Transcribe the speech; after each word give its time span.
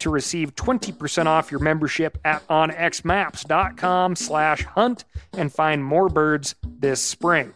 to 0.00 0.10
receive 0.10 0.54
20% 0.54 1.26
off 1.26 1.50
your 1.50 1.60
membership 1.60 2.18
at 2.24 2.46
onxmaps.com 2.48 4.16
slash 4.16 4.64
hunt 4.64 5.04
and 5.32 5.52
find 5.52 5.84
more 5.84 6.08
birds 6.08 6.54
this 6.64 7.00
spring. 7.00 7.54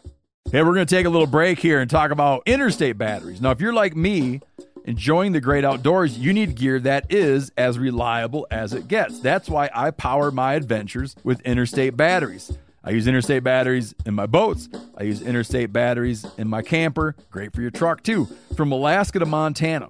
Hey, 0.51 0.61
we're 0.61 0.73
going 0.75 0.85
to 0.85 0.95
take 0.95 1.05
a 1.05 1.09
little 1.09 1.27
break 1.27 1.59
here 1.59 1.79
and 1.79 1.89
talk 1.89 2.11
about 2.11 2.43
interstate 2.45 2.97
batteries. 2.97 3.41
Now, 3.41 3.51
if 3.51 3.59
you're 3.59 3.73
like 3.73 3.95
me, 3.95 4.41
enjoying 4.85 5.31
the 5.31 5.41
great 5.41 5.65
outdoors, 5.65 6.17
you 6.17 6.33
need 6.33 6.55
gear 6.55 6.79
that 6.81 7.11
is 7.11 7.51
as 7.57 7.79
reliable 7.79 8.45
as 8.51 8.73
it 8.73 8.87
gets. 8.87 9.19
That's 9.19 9.49
why 9.49 9.69
I 9.73 9.91
power 9.91 10.29
my 10.31 10.53
adventures 10.53 11.15
with 11.23 11.41
interstate 11.41 11.97
batteries. 11.97 12.55
I 12.83 12.91
use 12.91 13.07
interstate 13.07 13.43
batteries 13.43 13.95
in 14.05 14.13
my 14.13 14.25
boats. 14.25 14.67
I 14.97 15.03
use 15.03 15.21
interstate 15.21 15.71
batteries 15.71 16.25
in 16.37 16.49
my 16.49 16.61
camper. 16.61 17.15
Great 17.31 17.53
for 17.53 17.61
your 17.61 17.71
truck, 17.71 18.03
too. 18.03 18.27
From 18.55 18.71
Alaska 18.71 19.19
to 19.19 19.25
Montana. 19.25 19.89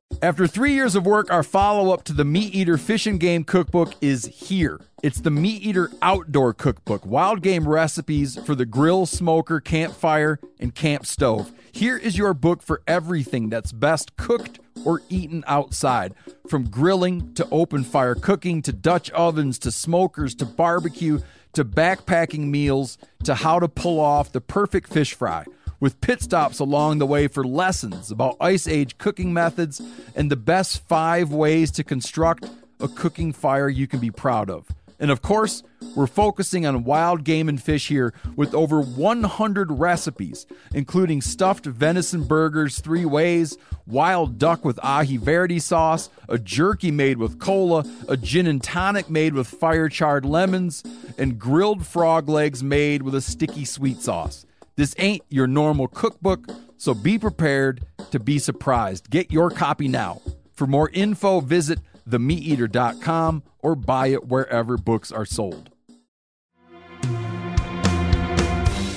After 0.23 0.45
three 0.45 0.73
years 0.73 0.95
of 0.95 1.03
work, 1.03 1.31
our 1.31 1.41
follow 1.41 1.91
up 1.91 2.03
to 2.03 2.13
the 2.13 2.23
Meat 2.23 2.53
Eater 2.53 2.77
Fish 2.77 3.07
and 3.07 3.19
Game 3.19 3.43
Cookbook 3.43 3.95
is 4.01 4.25
here. 4.25 4.79
It's 5.01 5.19
the 5.19 5.31
Meat 5.31 5.63
Eater 5.63 5.89
Outdoor 6.03 6.53
Cookbook 6.53 7.03
wild 7.07 7.41
game 7.41 7.67
recipes 7.67 8.37
for 8.45 8.53
the 8.53 8.67
grill, 8.67 9.07
smoker, 9.07 9.59
campfire, 9.59 10.39
and 10.59 10.75
camp 10.75 11.07
stove. 11.07 11.51
Here 11.71 11.97
is 11.97 12.19
your 12.19 12.35
book 12.35 12.61
for 12.61 12.83
everything 12.85 13.49
that's 13.49 13.71
best 13.71 14.15
cooked 14.15 14.59
or 14.85 15.01
eaten 15.09 15.43
outside. 15.47 16.13
From 16.47 16.69
grilling 16.69 17.33
to 17.33 17.47
open 17.49 17.83
fire 17.83 18.13
cooking 18.13 18.61
to 18.61 18.71
Dutch 18.71 19.09
ovens 19.11 19.57
to 19.57 19.71
smokers 19.71 20.35
to 20.35 20.45
barbecue 20.45 21.21
to 21.53 21.65
backpacking 21.65 22.41
meals 22.41 22.99
to 23.23 23.33
how 23.33 23.59
to 23.59 23.67
pull 23.67 23.99
off 23.99 24.31
the 24.31 24.39
perfect 24.39 24.93
fish 24.93 25.15
fry 25.15 25.45
with 25.81 25.99
pit 25.99 26.21
stops 26.21 26.59
along 26.59 26.99
the 26.99 27.05
way 27.05 27.27
for 27.27 27.43
lessons 27.43 28.09
about 28.11 28.37
Ice 28.39 28.67
Age 28.67 28.97
cooking 28.97 29.33
methods 29.33 29.81
and 30.15 30.31
the 30.31 30.37
best 30.37 30.87
five 30.87 31.33
ways 31.33 31.71
to 31.71 31.83
construct 31.83 32.45
a 32.79 32.87
cooking 32.87 33.33
fire 33.33 33.67
you 33.67 33.87
can 33.87 33.99
be 33.99 34.11
proud 34.11 34.49
of. 34.49 34.67
And 34.99 35.09
of 35.09 35.23
course, 35.23 35.63
we're 35.95 36.05
focusing 36.05 36.67
on 36.67 36.83
wild 36.83 37.23
game 37.23 37.49
and 37.49 37.61
fish 37.61 37.87
here 37.87 38.13
with 38.35 38.53
over 38.53 38.79
100 38.81 39.71
recipes, 39.71 40.45
including 40.75 41.21
stuffed 41.21 41.65
venison 41.65 42.23
burgers 42.23 42.79
three 42.79 43.03
ways, 43.03 43.57
wild 43.87 44.37
duck 44.37 44.63
with 44.63 44.77
aji 44.77 45.19
verde 45.19 45.57
sauce, 45.57 46.11
a 46.29 46.37
jerky 46.37 46.91
made 46.91 47.17
with 47.17 47.39
cola, 47.39 47.83
a 48.07 48.15
gin 48.15 48.45
and 48.45 48.61
tonic 48.61 49.09
made 49.09 49.33
with 49.33 49.47
fire 49.47 49.89
charred 49.89 50.23
lemons, 50.23 50.83
and 51.17 51.39
grilled 51.39 51.83
frog 51.83 52.29
legs 52.29 52.61
made 52.61 53.01
with 53.01 53.15
a 53.15 53.21
sticky 53.21 53.65
sweet 53.65 54.01
sauce. 54.01 54.45
This 54.75 54.95
ain't 54.97 55.23
your 55.29 55.47
normal 55.47 55.87
cookbook, 55.87 56.47
so 56.77 56.93
be 56.93 57.19
prepared 57.19 57.85
to 58.11 58.19
be 58.19 58.39
surprised. 58.39 59.09
Get 59.09 59.31
your 59.31 59.49
copy 59.49 59.87
now. 59.87 60.21
For 60.53 60.67
more 60.67 60.89
info, 60.93 61.39
visit 61.39 61.79
themeateater.com 62.07 63.43
or 63.59 63.75
buy 63.75 64.07
it 64.07 64.27
wherever 64.27 64.77
books 64.77 65.11
are 65.11 65.25
sold. 65.25 65.69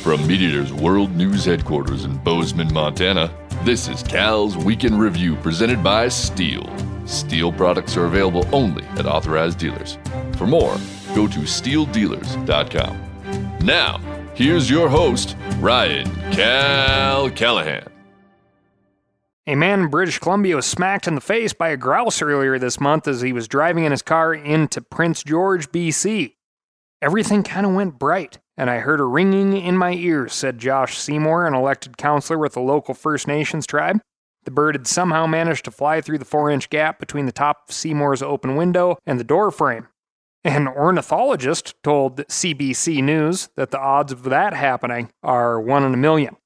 From 0.04 0.20
MeatEater's 0.28 0.72
World 0.72 1.16
News 1.16 1.46
Headquarters 1.46 2.04
in 2.04 2.18
Bozeman, 2.18 2.70
Montana, 2.74 3.34
this 3.64 3.88
is 3.88 4.02
Cal's 4.02 4.54
Week 4.54 4.84
in 4.84 4.98
Review 4.98 5.34
presented 5.36 5.82
by 5.82 6.08
Stihl. 6.08 6.68
Stihl 7.04 7.56
products 7.56 7.96
are 7.96 8.04
available 8.04 8.46
only 8.54 8.84
at 8.98 9.06
authorized 9.06 9.58
dealers. 9.58 9.96
For 10.36 10.46
more, 10.46 10.76
go 11.14 11.26
to 11.26 11.38
stihldealers.com. 11.40 13.58
Now, 13.60 13.98
here's 14.34 14.68
your 14.70 14.88
host, 14.88 15.36
Ryan 15.58 16.10
Cal 16.32 17.30
Callahan. 17.30 17.88
A 19.46 19.54
man 19.54 19.80
in 19.80 19.88
British 19.88 20.18
Columbia 20.18 20.56
was 20.56 20.64
smacked 20.64 21.06
in 21.06 21.14
the 21.14 21.20
face 21.20 21.52
by 21.52 21.68
a 21.68 21.76
grouse 21.76 22.22
earlier 22.22 22.58
this 22.58 22.80
month 22.80 23.06
as 23.06 23.20
he 23.20 23.32
was 23.32 23.46
driving 23.46 23.84
in 23.84 23.90
his 23.90 24.00
car 24.00 24.32
into 24.32 24.80
Prince 24.80 25.22
George, 25.22 25.70
BC. 25.70 26.36
Everything 27.02 27.42
kind 27.42 27.66
of 27.66 27.74
went 27.74 27.98
bright, 27.98 28.38
and 28.56 28.70
I 28.70 28.78
heard 28.78 29.00
a 29.00 29.04
ringing 29.04 29.54
in 29.54 29.76
my 29.76 29.92
ears, 29.92 30.32
said 30.32 30.58
Josh 30.58 30.96
Seymour, 30.96 31.46
an 31.46 31.52
elected 31.52 31.98
councillor 31.98 32.38
with 32.38 32.54
the 32.54 32.60
local 32.60 32.94
First 32.94 33.28
Nations 33.28 33.66
tribe. 33.66 34.00
The 34.44 34.50
bird 34.50 34.74
had 34.74 34.86
somehow 34.86 35.26
managed 35.26 35.66
to 35.66 35.70
fly 35.70 36.00
through 36.00 36.18
the 36.18 36.24
four 36.24 36.50
inch 36.50 36.70
gap 36.70 36.98
between 36.98 37.26
the 37.26 37.32
top 37.32 37.68
of 37.68 37.74
Seymour's 37.74 38.22
open 38.22 38.56
window 38.56 38.96
and 39.04 39.20
the 39.20 39.24
door 39.24 39.50
frame. 39.50 39.88
An 40.46 40.68
ornithologist 40.68 41.74
told 41.82 42.18
CBC 42.18 43.02
News 43.02 43.48
that 43.56 43.70
the 43.70 43.80
odds 43.80 44.12
of 44.12 44.24
that 44.24 44.52
happening 44.52 45.10
are 45.22 45.58
one 45.58 45.82
in 45.84 45.94
a 45.94 45.96
million. 45.96 46.36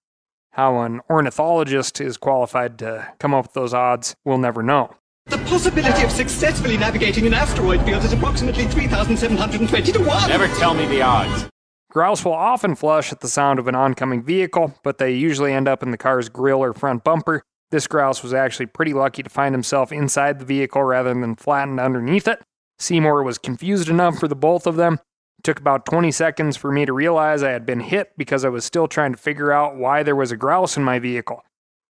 How 0.53 0.83
an 0.83 1.01
ornithologist 1.11 2.01
is 2.01 2.17
qualified 2.17 2.79
to 2.79 3.13
come 3.19 3.35
up 3.35 3.47
with 3.47 3.55
those 3.55 3.75
odds, 3.75 4.15
we'll 4.25 4.39
never 4.39 4.63
know. 4.63 4.95
The 5.27 5.39
possibility 5.39 6.05
of 6.05 6.13
successfully 6.13 6.77
navigating 6.77 7.27
an 7.27 7.35
asteroid 7.35 7.85
field 7.85 8.05
is 8.05 8.13
approximately 8.13 8.67
3,720 8.69 9.93
to 9.93 9.99
1. 9.99 10.29
Never 10.29 10.47
tell 10.47 10.75
me 10.75 10.87
the 10.87 11.03
odds. 11.03 11.49
Grouse 11.91 12.25
will 12.25 12.35
often 12.35 12.77
flush 12.77 13.11
at 13.11 13.19
the 13.19 13.27
sound 13.27 13.59
of 13.59 13.67
an 13.67 13.75
oncoming 13.75 14.23
vehicle, 14.23 14.75
but 14.85 14.99
they 14.99 15.13
usually 15.13 15.53
end 15.53 15.67
up 15.67 15.83
in 15.83 15.91
the 15.91 15.99
car's 15.99 16.29
grill 16.29 16.63
or 16.63 16.73
front 16.73 17.03
bumper. 17.03 17.43
This 17.73 17.89
grouse 17.89 18.23
was 18.23 18.33
actually 18.33 18.67
pretty 18.67 18.95
lucky 18.95 19.25
to 19.25 19.31
find 19.31 19.55
himself 19.55 19.91
inside 19.91 20.39
the 20.39 20.45
vehicle 20.45 20.85
rather 20.85 21.13
than 21.13 21.35
flattened 21.35 21.81
underneath 21.81 22.29
it. 22.29 22.41
Seymour 22.79 23.23
was 23.23 23.39
confused 23.39 23.89
enough 23.89 24.19
for 24.19 24.29
the 24.29 24.37
both 24.37 24.67
of 24.67 24.77
them. 24.77 25.01
It 25.39 25.45
took 25.45 25.61
about 25.61 25.87
20 25.87 26.11
seconds 26.11 26.57
for 26.57 26.73
me 26.73 26.85
to 26.87 26.93
realize 26.93 27.43
I 27.43 27.51
had 27.51 27.67
been 27.67 27.81
hit 27.81 28.13
because 28.17 28.45
I 28.45 28.49
was 28.49 28.65
still 28.65 28.89
trying 28.89 29.13
to 29.13 29.19
figure 29.19 29.53
out 29.53 29.77
why 29.77 30.03
there 30.03 30.17
was 30.17 30.33
a 30.33 30.37
grouse 30.37 30.77
in 30.77 30.85
my 30.85 30.99
vehicle. 30.99 31.45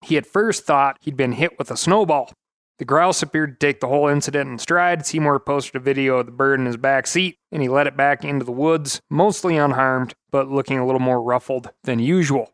He 0.04 0.16
at 0.16 0.26
first 0.26 0.65
thought 0.65 0.99
he'd 1.00 1.16
been 1.16 1.32
hit 1.32 1.59
with 1.59 1.71
a 1.71 1.76
snowball. 1.76 2.32
The 2.78 2.84
grouse 2.84 3.22
appeared 3.22 3.59
to 3.59 3.66
take 3.66 3.81
the 3.81 3.88
whole 3.88 4.06
incident 4.06 4.49
in 4.50 4.59
stride. 4.59 5.04
Seymour 5.04 5.41
posted 5.41 5.76
a 5.76 5.81
video 5.81 6.19
of 6.19 6.26
the 6.26 6.32
bird 6.32 6.60
in 6.60 6.66
his 6.66 6.76
back 6.76 7.09
seat, 7.09 7.37
and 7.50 7.60
he 7.60 7.69
let 7.69 7.88
it 7.88 7.97
back 7.97 8.25
into 8.25 8.44
the 8.44 8.53
woods, 8.53 9.00
mostly 9.10 9.56
unharmed, 9.56 10.15
but 10.31 10.49
looking 10.49 10.78
a 10.78 10.87
little 10.87 11.00
more 11.00 11.20
ruffled 11.20 11.70
than 11.82 11.99
usual. 11.99 12.53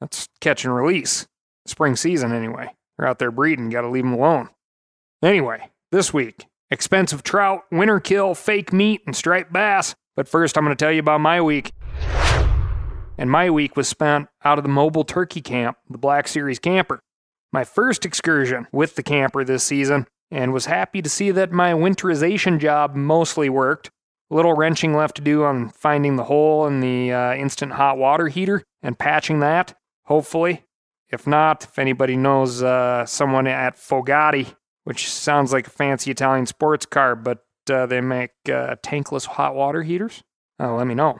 That's 0.00 0.28
catch 0.40 0.64
and 0.64 0.74
release. 0.74 1.26
Spring 1.66 1.96
season, 1.96 2.32
anyway. 2.32 2.74
They're 2.96 3.08
out 3.08 3.18
there 3.18 3.30
breeding, 3.30 3.68
gotta 3.68 3.88
leave 3.88 4.04
them 4.04 4.14
alone. 4.14 4.48
Anyway, 5.22 5.68
this 5.92 6.14
week, 6.14 6.46
expensive 6.70 7.22
trout, 7.22 7.62
winter 7.70 8.00
kill, 8.00 8.34
fake 8.34 8.72
meat, 8.72 9.02
and 9.06 9.14
striped 9.14 9.52
bass. 9.52 9.94
But 10.16 10.28
first, 10.28 10.56
I'm 10.56 10.64
gonna 10.64 10.76
tell 10.76 10.92
you 10.92 11.00
about 11.00 11.20
my 11.20 11.40
week. 11.40 11.72
And 13.16 13.30
my 13.30 13.50
week 13.50 13.76
was 13.76 13.88
spent 13.88 14.28
out 14.44 14.58
of 14.58 14.64
the 14.64 14.68
mobile 14.68 15.04
turkey 15.04 15.40
camp, 15.40 15.76
the 15.90 15.98
Black 15.98 16.28
Series 16.28 16.58
camper 16.58 17.00
my 17.52 17.64
first 17.64 18.04
excursion 18.04 18.66
with 18.72 18.94
the 18.94 19.02
camper 19.02 19.44
this 19.44 19.64
season, 19.64 20.06
and 20.30 20.52
was 20.52 20.66
happy 20.66 21.00
to 21.02 21.08
see 21.08 21.30
that 21.30 21.52
my 21.52 21.72
winterization 21.72 22.58
job 22.58 22.94
mostly 22.94 23.48
worked. 23.48 23.90
A 24.30 24.34
little 24.34 24.52
wrenching 24.52 24.94
left 24.94 25.16
to 25.16 25.22
do 25.22 25.44
on 25.44 25.70
finding 25.70 26.16
the 26.16 26.24
hole 26.24 26.66
in 26.66 26.80
the 26.80 27.12
uh, 27.12 27.34
instant 27.34 27.72
hot 27.72 27.96
water 27.96 28.28
heater 28.28 28.62
and 28.82 28.98
patching 28.98 29.40
that, 29.40 29.74
hopefully. 30.04 30.64
If 31.08 31.26
not, 31.26 31.64
if 31.64 31.78
anybody 31.78 32.16
knows 32.16 32.62
uh, 32.62 33.06
someone 33.06 33.46
at 33.46 33.76
Fogatti, 33.76 34.54
which 34.88 35.10
sounds 35.10 35.52
like 35.52 35.66
a 35.66 35.70
fancy 35.70 36.10
Italian 36.10 36.46
sports 36.46 36.86
car, 36.86 37.14
but 37.14 37.44
uh, 37.70 37.84
they 37.84 38.00
make 38.00 38.30
uh, 38.46 38.76
tankless 38.82 39.26
hot 39.26 39.54
water 39.54 39.82
heaters, 39.82 40.22
uh, 40.58 40.72
let 40.72 40.86
me 40.86 40.94
know. 40.94 41.18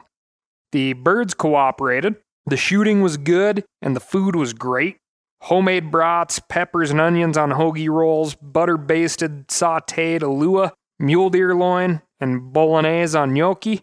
The 0.71 0.93
birds 0.93 1.35
cooperated. 1.35 2.15
The 2.47 2.57
shooting 2.57 3.01
was 3.01 3.17
good, 3.17 3.63
and 3.79 3.95
the 3.95 3.99
food 3.99 4.35
was 4.35 4.53
great 4.53 4.97
homemade 5.41 5.91
brats, 5.91 6.39
peppers 6.49 6.91
and 6.91 6.99
onions 6.99 7.37
on 7.37 7.51
hoagie 7.51 7.89
rolls, 7.89 8.35
butter 8.35 8.77
basted 8.77 9.47
sauteed 9.47 10.21
alua, 10.21 10.71
mule 10.99 11.29
deer 11.29 11.55
loin, 11.55 12.01
and 12.19 12.51
bolognese 12.51 13.17
on 13.17 13.33
gnocchi. 13.33 13.81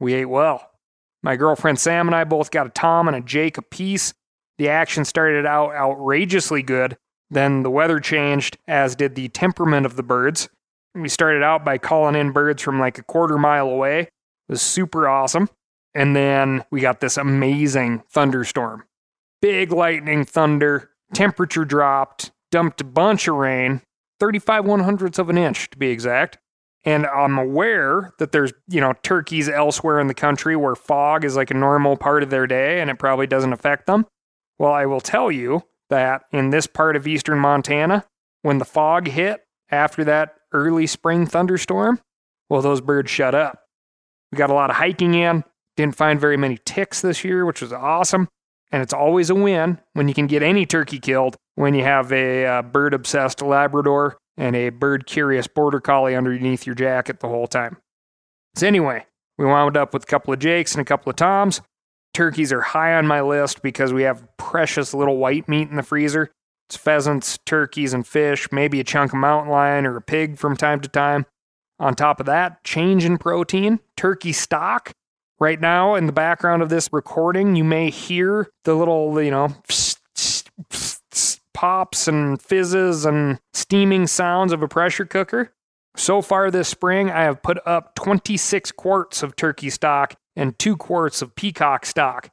We 0.00 0.14
ate 0.14 0.26
well. 0.26 0.70
My 1.22 1.36
girlfriend 1.36 1.80
Sam 1.80 2.08
and 2.08 2.14
I 2.14 2.24
both 2.24 2.50
got 2.50 2.66
a 2.66 2.70
Tom 2.70 3.08
and 3.08 3.16
a 3.16 3.20
Jake 3.20 3.58
apiece. 3.58 4.14
The 4.58 4.68
action 4.68 5.04
started 5.04 5.46
out 5.46 5.74
outrageously 5.74 6.62
good. 6.62 6.96
Then 7.30 7.62
the 7.62 7.70
weather 7.70 8.00
changed, 8.00 8.58
as 8.66 8.96
did 8.96 9.14
the 9.14 9.28
temperament 9.28 9.86
of 9.86 9.96
the 9.96 10.02
birds. 10.02 10.48
We 10.94 11.08
started 11.08 11.42
out 11.42 11.64
by 11.64 11.78
calling 11.78 12.14
in 12.14 12.32
birds 12.32 12.62
from 12.62 12.80
like 12.80 12.98
a 12.98 13.02
quarter 13.02 13.38
mile 13.38 13.68
away. 13.68 14.00
It 14.00 14.10
was 14.48 14.62
super 14.62 15.08
awesome. 15.08 15.48
And 15.94 16.16
then 16.16 16.64
we 16.70 16.80
got 16.80 17.00
this 17.00 17.16
amazing 17.16 18.02
thunderstorm. 18.10 18.84
Big 19.40 19.72
lightning, 19.72 20.24
thunder, 20.24 20.90
temperature 21.12 21.64
dropped, 21.64 22.32
dumped 22.50 22.80
a 22.80 22.84
bunch 22.84 23.28
of 23.28 23.36
rain, 23.36 23.82
35 24.20 24.64
one 24.64 24.80
hundredths 24.80 25.18
of 25.18 25.28
an 25.28 25.38
inch 25.38 25.70
to 25.70 25.78
be 25.78 25.90
exact. 25.90 26.38
And 26.84 27.06
I'm 27.06 27.38
aware 27.38 28.14
that 28.18 28.32
there's, 28.32 28.52
you 28.68 28.80
know, 28.80 28.94
turkeys 29.02 29.48
elsewhere 29.48 30.00
in 30.00 30.06
the 30.06 30.14
country 30.14 30.56
where 30.56 30.74
fog 30.74 31.24
is 31.24 31.36
like 31.36 31.50
a 31.50 31.54
normal 31.54 31.96
part 31.96 32.22
of 32.22 32.30
their 32.30 32.46
day 32.46 32.80
and 32.80 32.88
it 32.88 32.98
probably 32.98 33.26
doesn't 33.26 33.52
affect 33.52 33.86
them. 33.86 34.06
Well, 34.58 34.72
I 34.72 34.86
will 34.86 35.00
tell 35.00 35.30
you 35.30 35.64
that 35.90 36.24
in 36.32 36.50
this 36.50 36.66
part 36.66 36.96
of 36.96 37.06
eastern 37.06 37.38
Montana, 37.38 38.04
when 38.42 38.58
the 38.58 38.64
fog 38.64 39.08
hit 39.08 39.44
after 39.70 40.04
that 40.04 40.34
early 40.52 40.86
spring 40.86 41.26
thunderstorm, 41.26 42.00
well, 42.48 42.62
those 42.62 42.80
birds 42.80 43.10
shut 43.10 43.34
up. 43.34 43.62
We 44.32 44.38
got 44.38 44.50
a 44.50 44.54
lot 44.54 44.70
of 44.70 44.76
hiking 44.76 45.14
in, 45.14 45.44
didn't 45.76 45.96
find 45.96 46.20
very 46.20 46.36
many 46.36 46.58
ticks 46.64 47.00
this 47.00 47.24
year, 47.24 47.44
which 47.44 47.62
was 47.62 47.72
awesome. 47.72 48.28
And 48.70 48.82
it's 48.82 48.92
always 48.92 49.30
a 49.30 49.34
win 49.34 49.78
when 49.94 50.08
you 50.08 50.14
can 50.14 50.26
get 50.26 50.42
any 50.42 50.66
turkey 50.66 50.98
killed 50.98 51.36
when 51.54 51.74
you 51.74 51.84
have 51.84 52.12
a 52.12 52.44
uh, 52.44 52.62
bird 52.62 52.92
obsessed 52.92 53.40
Labrador 53.40 54.18
and 54.36 54.54
a 54.54 54.68
bird 54.68 55.06
curious 55.06 55.46
border 55.46 55.80
collie 55.80 56.14
underneath 56.14 56.66
your 56.66 56.74
jacket 56.74 57.20
the 57.20 57.28
whole 57.28 57.46
time. 57.46 57.78
So, 58.54 58.66
anyway, 58.66 59.06
we 59.38 59.46
wound 59.46 59.76
up 59.76 59.94
with 59.94 60.02
a 60.02 60.06
couple 60.06 60.34
of 60.34 60.40
Jakes 60.40 60.74
and 60.74 60.82
a 60.82 60.84
couple 60.84 61.10
of 61.10 61.16
Toms. 61.16 61.60
Turkeys 62.18 62.52
are 62.52 62.62
high 62.62 62.94
on 62.94 63.06
my 63.06 63.20
list 63.20 63.62
because 63.62 63.92
we 63.92 64.02
have 64.02 64.26
precious 64.38 64.92
little 64.92 65.18
white 65.18 65.48
meat 65.48 65.70
in 65.70 65.76
the 65.76 65.84
freezer. 65.84 66.32
It's 66.68 66.76
pheasants, 66.76 67.38
turkeys, 67.46 67.94
and 67.94 68.04
fish, 68.04 68.50
maybe 68.50 68.80
a 68.80 68.84
chunk 68.84 69.12
of 69.12 69.20
mountain 69.20 69.52
lion 69.52 69.86
or 69.86 69.96
a 69.96 70.02
pig 70.02 70.36
from 70.36 70.56
time 70.56 70.80
to 70.80 70.88
time. 70.88 71.26
On 71.78 71.94
top 71.94 72.18
of 72.18 72.26
that, 72.26 72.64
change 72.64 73.04
in 73.04 73.18
protein, 73.18 73.78
turkey 73.96 74.32
stock. 74.32 74.90
Right 75.38 75.60
now, 75.60 75.94
in 75.94 76.06
the 76.06 76.12
background 76.12 76.60
of 76.60 76.70
this 76.70 76.92
recording, 76.92 77.54
you 77.54 77.62
may 77.62 77.88
hear 77.88 78.50
the 78.64 78.74
little, 78.74 79.22
you 79.22 79.30
know, 79.30 79.54
pops 81.54 82.08
and 82.08 82.42
fizzes 82.42 83.04
and 83.04 83.38
steaming 83.52 84.08
sounds 84.08 84.52
of 84.52 84.60
a 84.60 84.66
pressure 84.66 85.04
cooker. 85.04 85.52
So 85.94 86.20
far 86.20 86.50
this 86.50 86.68
spring, 86.68 87.12
I 87.12 87.22
have 87.22 87.44
put 87.44 87.64
up 87.64 87.94
26 87.94 88.72
quarts 88.72 89.22
of 89.22 89.36
turkey 89.36 89.70
stock 89.70 90.16
and 90.38 90.58
two 90.58 90.76
quarts 90.76 91.20
of 91.20 91.34
peacock 91.34 91.84
stock. 91.84 92.30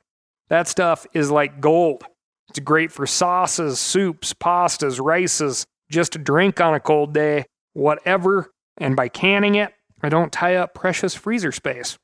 That 0.48 0.68
stuff 0.70 1.06
is 1.14 1.32
like 1.32 1.60
gold. 1.60 2.04
It's 2.50 2.60
great 2.60 2.92
for 2.92 3.06
sauces, 3.06 3.80
soups, 3.80 4.34
pastas, 4.34 5.04
rices, 5.04 5.66
just 5.92 6.16
a 6.16 6.20
drink 6.20 6.62
on 6.62 6.76
a 6.76 6.80
cold 6.80 7.14
day, 7.14 7.46
whatever. 7.74 8.52
And 8.78 8.96
by 8.96 9.10
canning 9.10 9.56
it, 9.56 9.74
I 10.04 10.10
don't 10.10 10.32
tie 10.32 10.56
up 10.56 10.76
precious 10.76 11.16
freezer 11.16 11.52
space. 11.52 11.98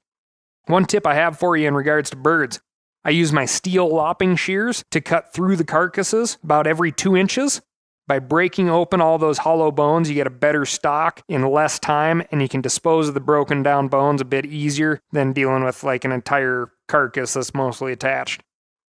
One 0.66 0.86
tip 0.86 1.06
I 1.06 1.14
have 1.14 1.38
for 1.38 1.56
you 1.56 1.68
in 1.68 1.76
regards 1.76 2.10
to 2.10 2.16
birds 2.18 2.60
I 3.04 3.10
use 3.10 3.32
my 3.34 3.46
Stihl 3.46 3.92
lopping 3.92 4.36
shears 4.36 4.84
to 4.92 5.02
cut 5.02 5.34
through 5.34 5.56
the 5.56 5.64
carcasses 5.64 6.38
about 6.44 6.68
every 6.68 6.92
two 6.92 7.16
inches. 7.18 7.62
By 8.08 8.20
breaking 8.20 8.70
open 8.70 9.00
all 9.00 9.18
those 9.18 9.40
hollow 9.40 9.72
bones, 9.72 10.10
you 10.10 10.16
get 10.16 10.28
a 10.28 10.32
better 10.32 10.66
stock 10.66 11.24
in 11.30 11.50
less 11.50 11.80
time, 11.80 12.24
and 12.32 12.42
you 12.42 12.50
can 12.50 12.62
dispose 12.62 13.08
of 13.08 13.14
the 13.14 13.20
broken 13.20 13.64
down 13.64 13.88
bones 13.88 14.22
a 14.22 14.26
bit 14.26 14.46
easier 14.46 15.00
than 15.12 15.34
dealing 15.34 15.64
with 15.64 15.84
like 15.84 16.04
an 16.04 16.12
entire 16.12 16.72
carcass 16.88 17.34
that's 17.34 17.54
mostly 17.54 17.92
attached. 17.94 18.42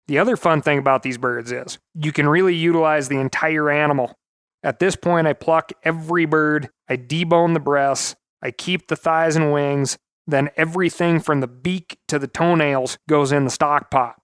The 0.07 0.19
other 0.19 0.35
fun 0.35 0.61
thing 0.61 0.77
about 0.77 1.03
these 1.03 1.17
birds 1.17 1.51
is 1.51 1.79
you 1.93 2.11
can 2.11 2.27
really 2.27 2.55
utilize 2.55 3.07
the 3.07 3.19
entire 3.19 3.69
animal. 3.69 4.17
At 4.63 4.79
this 4.79 4.95
point, 4.95 5.27
I 5.27 5.33
pluck 5.33 5.71
every 5.83 6.25
bird, 6.25 6.69
I 6.89 6.97
debone 6.97 7.53
the 7.53 7.59
breasts, 7.59 8.15
I 8.41 8.51
keep 8.51 8.87
the 8.87 8.95
thighs 8.95 9.35
and 9.35 9.51
wings, 9.51 9.97
then 10.27 10.49
everything 10.57 11.19
from 11.19 11.39
the 11.39 11.47
beak 11.47 11.99
to 12.07 12.19
the 12.19 12.27
toenails 12.27 12.97
goes 13.07 13.31
in 13.31 13.45
the 13.45 13.51
stock 13.51 13.89
pot. 13.91 14.15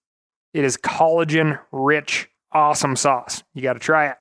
It 0.53 0.65
is 0.65 0.77
collagen 0.77 1.59
rich, 1.71 2.27
awesome 2.51 2.95
sauce. 2.95 3.43
You 3.53 3.61
got 3.61 3.73
to 3.73 3.79
try 3.79 4.07
it. 4.07 4.17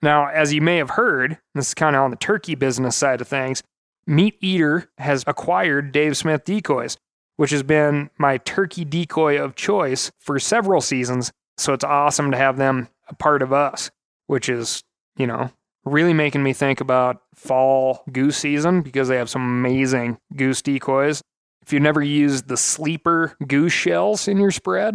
Now, 0.00 0.28
as 0.28 0.52
you 0.52 0.60
may 0.60 0.76
have 0.76 0.90
heard, 0.90 1.38
this 1.54 1.68
is 1.68 1.74
kind 1.74 1.96
of 1.96 2.02
on 2.02 2.10
the 2.10 2.16
turkey 2.16 2.54
business 2.54 2.96
side 2.96 3.20
of 3.20 3.28
things, 3.28 3.62
Meat 4.06 4.36
Eater 4.40 4.90
has 4.98 5.24
acquired 5.26 5.92
Dave 5.92 6.16
Smith 6.16 6.44
decoys, 6.44 6.96
which 7.36 7.50
has 7.50 7.62
been 7.62 8.10
my 8.18 8.38
turkey 8.38 8.84
decoy 8.84 9.38
of 9.38 9.54
choice 9.54 10.10
for 10.18 10.38
several 10.38 10.80
seasons. 10.80 11.30
So 11.58 11.72
it's 11.72 11.84
awesome 11.84 12.30
to 12.30 12.36
have 12.36 12.56
them 12.56 12.88
a 13.08 13.14
part 13.14 13.42
of 13.42 13.52
us, 13.52 13.90
which 14.26 14.48
is, 14.48 14.82
you 15.16 15.26
know, 15.26 15.50
really 15.84 16.14
making 16.14 16.42
me 16.42 16.52
think 16.52 16.80
about 16.80 17.22
fall 17.34 18.04
goose 18.12 18.36
season 18.36 18.82
because 18.82 19.08
they 19.08 19.16
have 19.16 19.30
some 19.30 19.42
amazing 19.42 20.18
goose 20.36 20.62
decoys. 20.62 21.22
If 21.62 21.72
you've 21.72 21.82
never 21.82 22.02
used 22.02 22.48
the 22.48 22.56
sleeper 22.56 23.36
goose 23.46 23.72
shells 23.72 24.28
in 24.28 24.38
your 24.38 24.50
spread, 24.52 24.94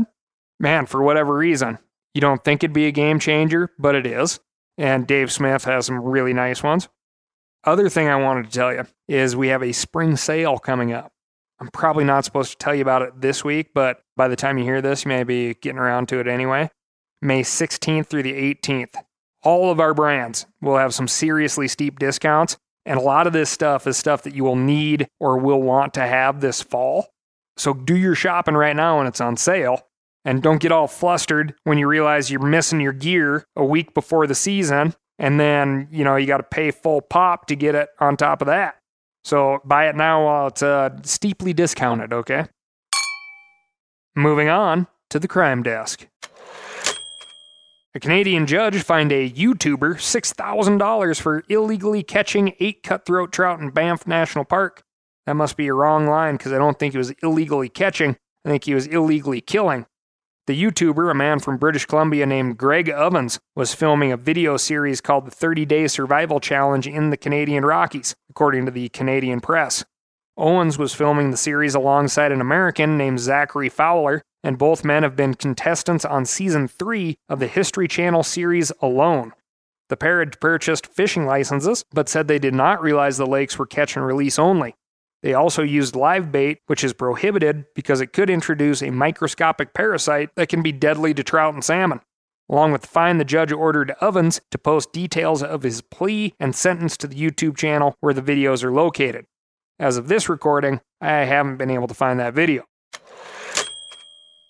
man, 0.59 0.85
for 0.85 1.03
whatever 1.03 1.35
reason, 1.35 1.77
you 2.13 2.21
don't 2.21 2.43
think 2.43 2.63
it'd 2.63 2.73
be 2.73 2.87
a 2.87 2.91
game 2.91 3.19
changer, 3.19 3.69
but 3.77 3.95
it 3.95 4.07
is. 4.07 4.39
And 4.77 5.05
Dave 5.07 5.31
Smith 5.31 5.65
has 5.65 5.85
some 5.85 5.99
really 6.01 6.33
nice 6.33 6.63
ones. 6.63 6.89
Other 7.63 7.89
thing 7.89 8.07
I 8.07 8.15
wanted 8.15 8.45
to 8.45 8.51
tell 8.51 8.73
you 8.73 8.85
is 9.07 9.35
we 9.35 9.49
have 9.49 9.63
a 9.63 9.71
spring 9.71 10.17
sale 10.17 10.57
coming 10.57 10.91
up. 10.91 11.11
I'm 11.59 11.69
probably 11.69 12.03
not 12.03 12.25
supposed 12.25 12.51
to 12.51 12.57
tell 12.57 12.75
you 12.75 12.81
about 12.81 13.03
it 13.03 13.21
this 13.21 13.43
week, 13.43 13.69
but 13.73 14.01
by 14.17 14.27
the 14.27 14.35
time 14.35 14.57
you 14.57 14.63
hear 14.65 14.81
this, 14.81 15.05
you 15.05 15.09
may 15.09 15.23
be 15.23 15.53
getting 15.53 15.77
around 15.77 16.09
to 16.09 16.19
it 16.19 16.27
anyway. 16.27 16.69
May 17.21 17.41
16th 17.41 18.07
through 18.07 18.23
the 18.23 18.33
18th 18.33 18.95
all 19.43 19.69
of 19.69 19.79
our 19.79 19.93
brands 19.93 20.45
will 20.61 20.77
have 20.77 20.93
some 20.93 21.07
seriously 21.07 21.67
steep 21.67 21.99
discounts. 21.99 22.57
And 22.85 22.99
a 22.99 23.03
lot 23.03 23.27
of 23.27 23.33
this 23.33 23.49
stuff 23.49 23.87
is 23.87 23.97
stuff 23.97 24.23
that 24.23 24.35
you 24.35 24.43
will 24.43 24.55
need 24.55 25.07
or 25.19 25.37
will 25.37 25.61
want 25.61 25.93
to 25.93 26.01
have 26.01 26.41
this 26.41 26.61
fall. 26.61 27.07
So 27.55 27.73
do 27.73 27.95
your 27.95 28.15
shopping 28.15 28.55
right 28.55 28.75
now 28.75 28.97
when 28.97 29.07
it's 29.07 29.21
on 29.21 29.37
sale. 29.37 29.87
And 30.25 30.41
don't 30.41 30.61
get 30.61 30.71
all 30.71 30.87
flustered 30.87 31.53
when 31.63 31.77
you 31.77 31.87
realize 31.87 32.31
you're 32.31 32.41
missing 32.41 32.79
your 32.79 32.93
gear 32.93 33.45
a 33.55 33.65
week 33.65 33.93
before 33.93 34.25
the 34.25 34.35
season. 34.35 34.95
And 35.19 35.39
then, 35.39 35.87
you 35.91 36.03
know, 36.03 36.15
you 36.15 36.25
got 36.27 36.37
to 36.37 36.43
pay 36.43 36.71
full 36.71 37.01
pop 37.01 37.47
to 37.47 37.55
get 37.55 37.75
it 37.75 37.89
on 37.99 38.17
top 38.17 38.41
of 38.41 38.47
that. 38.47 38.77
So 39.23 39.59
buy 39.63 39.87
it 39.87 39.95
now 39.95 40.25
while 40.25 40.47
it's 40.47 40.63
uh, 40.63 40.89
steeply 41.03 41.53
discounted, 41.53 42.13
okay? 42.13 42.45
Moving 44.15 44.49
on 44.49 44.87
to 45.09 45.19
the 45.19 45.27
crime 45.27 45.63
desk. 45.63 46.07
A 47.95 47.99
Canadian 47.99 48.47
judge 48.47 48.81
fined 48.81 49.11
a 49.11 49.29
YouTuber 49.29 49.95
$6,000 49.95 51.21
for 51.21 51.43
illegally 51.47 52.01
catching 52.01 52.55
eight 52.59 52.81
cutthroat 52.81 53.31
trout 53.31 53.59
in 53.59 53.69
Banff 53.69 54.07
National 54.07 54.45
Park. 54.45 54.83
That 55.27 55.35
must 55.35 55.57
be 55.57 55.67
a 55.67 55.73
wrong 55.73 56.07
line 56.07 56.37
because 56.37 56.51
I 56.51 56.57
don't 56.57 56.77
think 56.79 56.93
he 56.93 56.97
was 56.97 57.11
illegally 57.21 57.69
catching, 57.69 58.17
I 58.45 58.49
think 58.49 58.63
he 58.63 58.73
was 58.73 58.87
illegally 58.87 59.41
killing. 59.41 59.85
The 60.45 60.61
YouTuber, 60.61 61.09
a 61.09 61.13
man 61.13 61.39
from 61.39 61.55
British 61.55 61.85
Columbia 61.85 62.25
named 62.25 62.57
Greg 62.57 62.89
Ovens, 62.89 63.39
was 63.55 63.73
filming 63.73 64.11
a 64.11 64.17
video 64.17 64.57
series 64.57 64.99
called 64.99 65.25
the 65.25 65.31
30 65.31 65.63
Day 65.63 65.87
Survival 65.87 66.41
Challenge 66.41 66.85
in 66.85 67.11
the 67.11 67.17
Canadian 67.17 67.63
Rockies, 67.63 68.13
according 68.29 68.65
to 68.65 68.71
the 68.71 68.89
Canadian 68.89 69.39
press. 69.39 69.85
Ovens 70.35 70.77
was 70.77 70.93
filming 70.93 71.31
the 71.31 71.37
series 71.37 71.75
alongside 71.75 72.33
an 72.33 72.41
American 72.41 72.97
named 72.97 73.21
Zachary 73.21 73.69
Fowler, 73.69 74.21
and 74.43 74.57
both 74.57 74.83
men 74.83 75.03
have 75.03 75.15
been 75.15 75.33
contestants 75.33 76.03
on 76.03 76.25
season 76.25 76.67
three 76.67 77.15
of 77.29 77.39
the 77.39 77.47
History 77.47 77.87
Channel 77.87 78.23
series 78.23 78.69
Alone. 78.81 79.31
The 79.87 79.95
pair 79.95 80.19
had 80.19 80.41
purchased 80.41 80.87
fishing 80.87 81.25
licenses, 81.25 81.85
but 81.93 82.09
said 82.09 82.27
they 82.27 82.39
did 82.39 82.53
not 82.53 82.81
realize 82.81 83.15
the 83.15 83.25
lakes 83.25 83.57
were 83.57 83.65
catch 83.65 83.95
and 83.95 84.05
release 84.05 84.37
only. 84.37 84.75
They 85.23 85.33
also 85.33 85.63
used 85.63 85.95
live 85.95 86.33
bait, 86.33 86.59
which 86.67 86.83
is 86.83 86.91
prohibited 86.91 87.65
because 87.73 88.01
it 88.01 88.11
could 88.11 88.29
introduce 88.29 88.83
a 88.83 88.91
microscopic 88.91 89.73
parasite 89.73 90.29
that 90.35 90.49
can 90.49 90.61
be 90.61 90.73
deadly 90.73 91.13
to 91.13 91.23
trout 91.23 91.53
and 91.53 91.63
salmon. 91.63 92.01
Along 92.49 92.73
with 92.73 92.81
the 92.81 92.89
fine, 92.89 93.19
the 93.19 93.25
judge 93.25 93.53
ordered 93.53 93.95
Ovens 94.01 94.41
to 94.51 94.57
post 94.57 94.91
details 94.91 95.41
of 95.41 95.63
his 95.63 95.81
plea 95.81 96.33
and 96.41 96.53
sentence 96.53 96.97
to 96.97 97.07
the 97.07 97.15
YouTube 97.15 97.55
channel 97.55 97.95
where 98.01 98.13
the 98.13 98.21
videos 98.21 98.65
are 98.65 98.71
located. 98.71 99.25
As 99.79 99.95
of 99.95 100.09
this 100.09 100.27
recording, 100.27 100.81
I 100.99 101.23
haven't 101.23 101.57
been 101.57 101.71
able 101.71 101.87
to 101.87 101.93
find 101.93 102.19
that 102.19 102.33
video. 102.33 102.65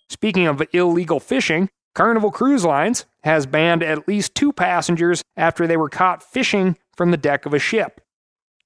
Speaking 0.09 0.47
of 0.47 0.63
illegal 0.73 1.19
fishing, 1.19 1.69
Carnival 1.93 2.31
Cruise 2.31 2.65
Lines 2.65 3.05
has 3.23 3.45
banned 3.45 3.83
at 3.83 4.07
least 4.07 4.33
two 4.33 4.51
passengers 4.51 5.21
after 5.37 5.67
they 5.67 5.77
were 5.77 5.89
caught 5.89 6.23
fishing 6.23 6.77
from 6.97 7.11
the 7.11 7.17
deck 7.17 7.45
of 7.45 7.53
a 7.53 7.59
ship. 7.59 8.01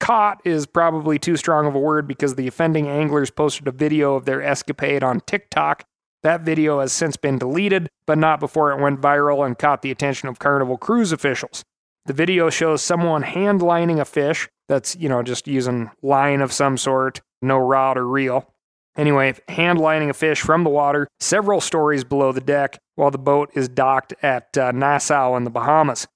Caught 0.00 0.40
is 0.44 0.66
probably 0.66 1.18
too 1.18 1.36
strong 1.36 1.66
of 1.66 1.74
a 1.74 1.78
word 1.78 2.06
because 2.06 2.34
the 2.34 2.46
offending 2.46 2.88
anglers 2.88 3.30
posted 3.30 3.66
a 3.66 3.72
video 3.72 4.14
of 4.14 4.24
their 4.24 4.42
escapade 4.42 5.02
on 5.02 5.20
TikTok. 5.20 5.84
That 6.22 6.42
video 6.42 6.80
has 6.80 6.92
since 6.92 7.16
been 7.16 7.38
deleted, 7.38 7.88
but 8.06 8.18
not 8.18 8.40
before 8.40 8.72
it 8.72 8.80
went 8.80 9.00
viral 9.00 9.44
and 9.44 9.58
caught 9.58 9.82
the 9.82 9.90
attention 9.90 10.28
of 10.28 10.38
Carnival 10.38 10.76
Cruise 10.76 11.12
officials. 11.12 11.64
The 12.06 12.12
video 12.12 12.48
shows 12.48 12.82
someone 12.82 13.22
hand 13.22 13.60
lining 13.60 14.00
a 14.00 14.04
fish 14.04 14.48
that's, 14.68 14.96
you 14.96 15.08
know, 15.08 15.22
just 15.22 15.46
using 15.46 15.90
line 16.02 16.40
of 16.40 16.52
some 16.52 16.76
sort, 16.76 17.20
no 17.42 17.58
rod 17.58 17.96
or 17.98 18.06
reel. 18.06 18.52
Anyway, 18.96 19.34
hand 19.48 19.78
lining 19.78 20.10
a 20.10 20.14
fish 20.14 20.40
from 20.40 20.64
the 20.64 20.70
water 20.70 21.06
several 21.20 21.60
stories 21.60 22.02
below 22.02 22.32
the 22.32 22.40
deck 22.40 22.78
while 22.96 23.10
the 23.10 23.18
boat 23.18 23.50
is 23.54 23.68
docked 23.68 24.12
at 24.22 24.56
uh, 24.58 24.72
Nassau 24.72 25.36
in 25.36 25.44
the 25.44 25.50
Bahamas. 25.50 26.06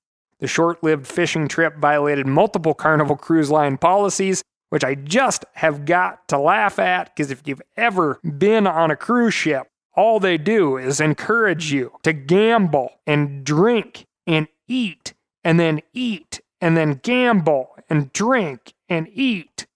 The 0.42 0.48
short 0.48 0.82
lived 0.82 1.06
fishing 1.06 1.46
trip 1.46 1.76
violated 1.76 2.26
multiple 2.26 2.74
Carnival 2.74 3.14
Cruise 3.14 3.48
Line 3.48 3.78
policies, 3.78 4.42
which 4.70 4.82
I 4.82 4.96
just 4.96 5.44
have 5.52 5.84
got 5.84 6.26
to 6.28 6.38
laugh 6.38 6.80
at 6.80 7.14
because 7.14 7.30
if 7.30 7.42
you've 7.46 7.62
ever 7.76 8.18
been 8.24 8.66
on 8.66 8.90
a 8.90 8.96
cruise 8.96 9.34
ship, 9.34 9.68
all 9.94 10.18
they 10.18 10.38
do 10.38 10.76
is 10.76 11.00
encourage 11.00 11.72
you 11.72 11.92
to 12.02 12.12
gamble 12.12 12.90
and 13.06 13.44
drink 13.44 14.04
and 14.26 14.48
eat 14.66 15.14
and 15.44 15.60
then 15.60 15.80
eat 15.92 16.40
and 16.60 16.76
then 16.76 16.98
gamble 17.04 17.76
and 17.88 18.12
drink 18.12 18.72
and 18.88 19.08
eat. 19.12 19.68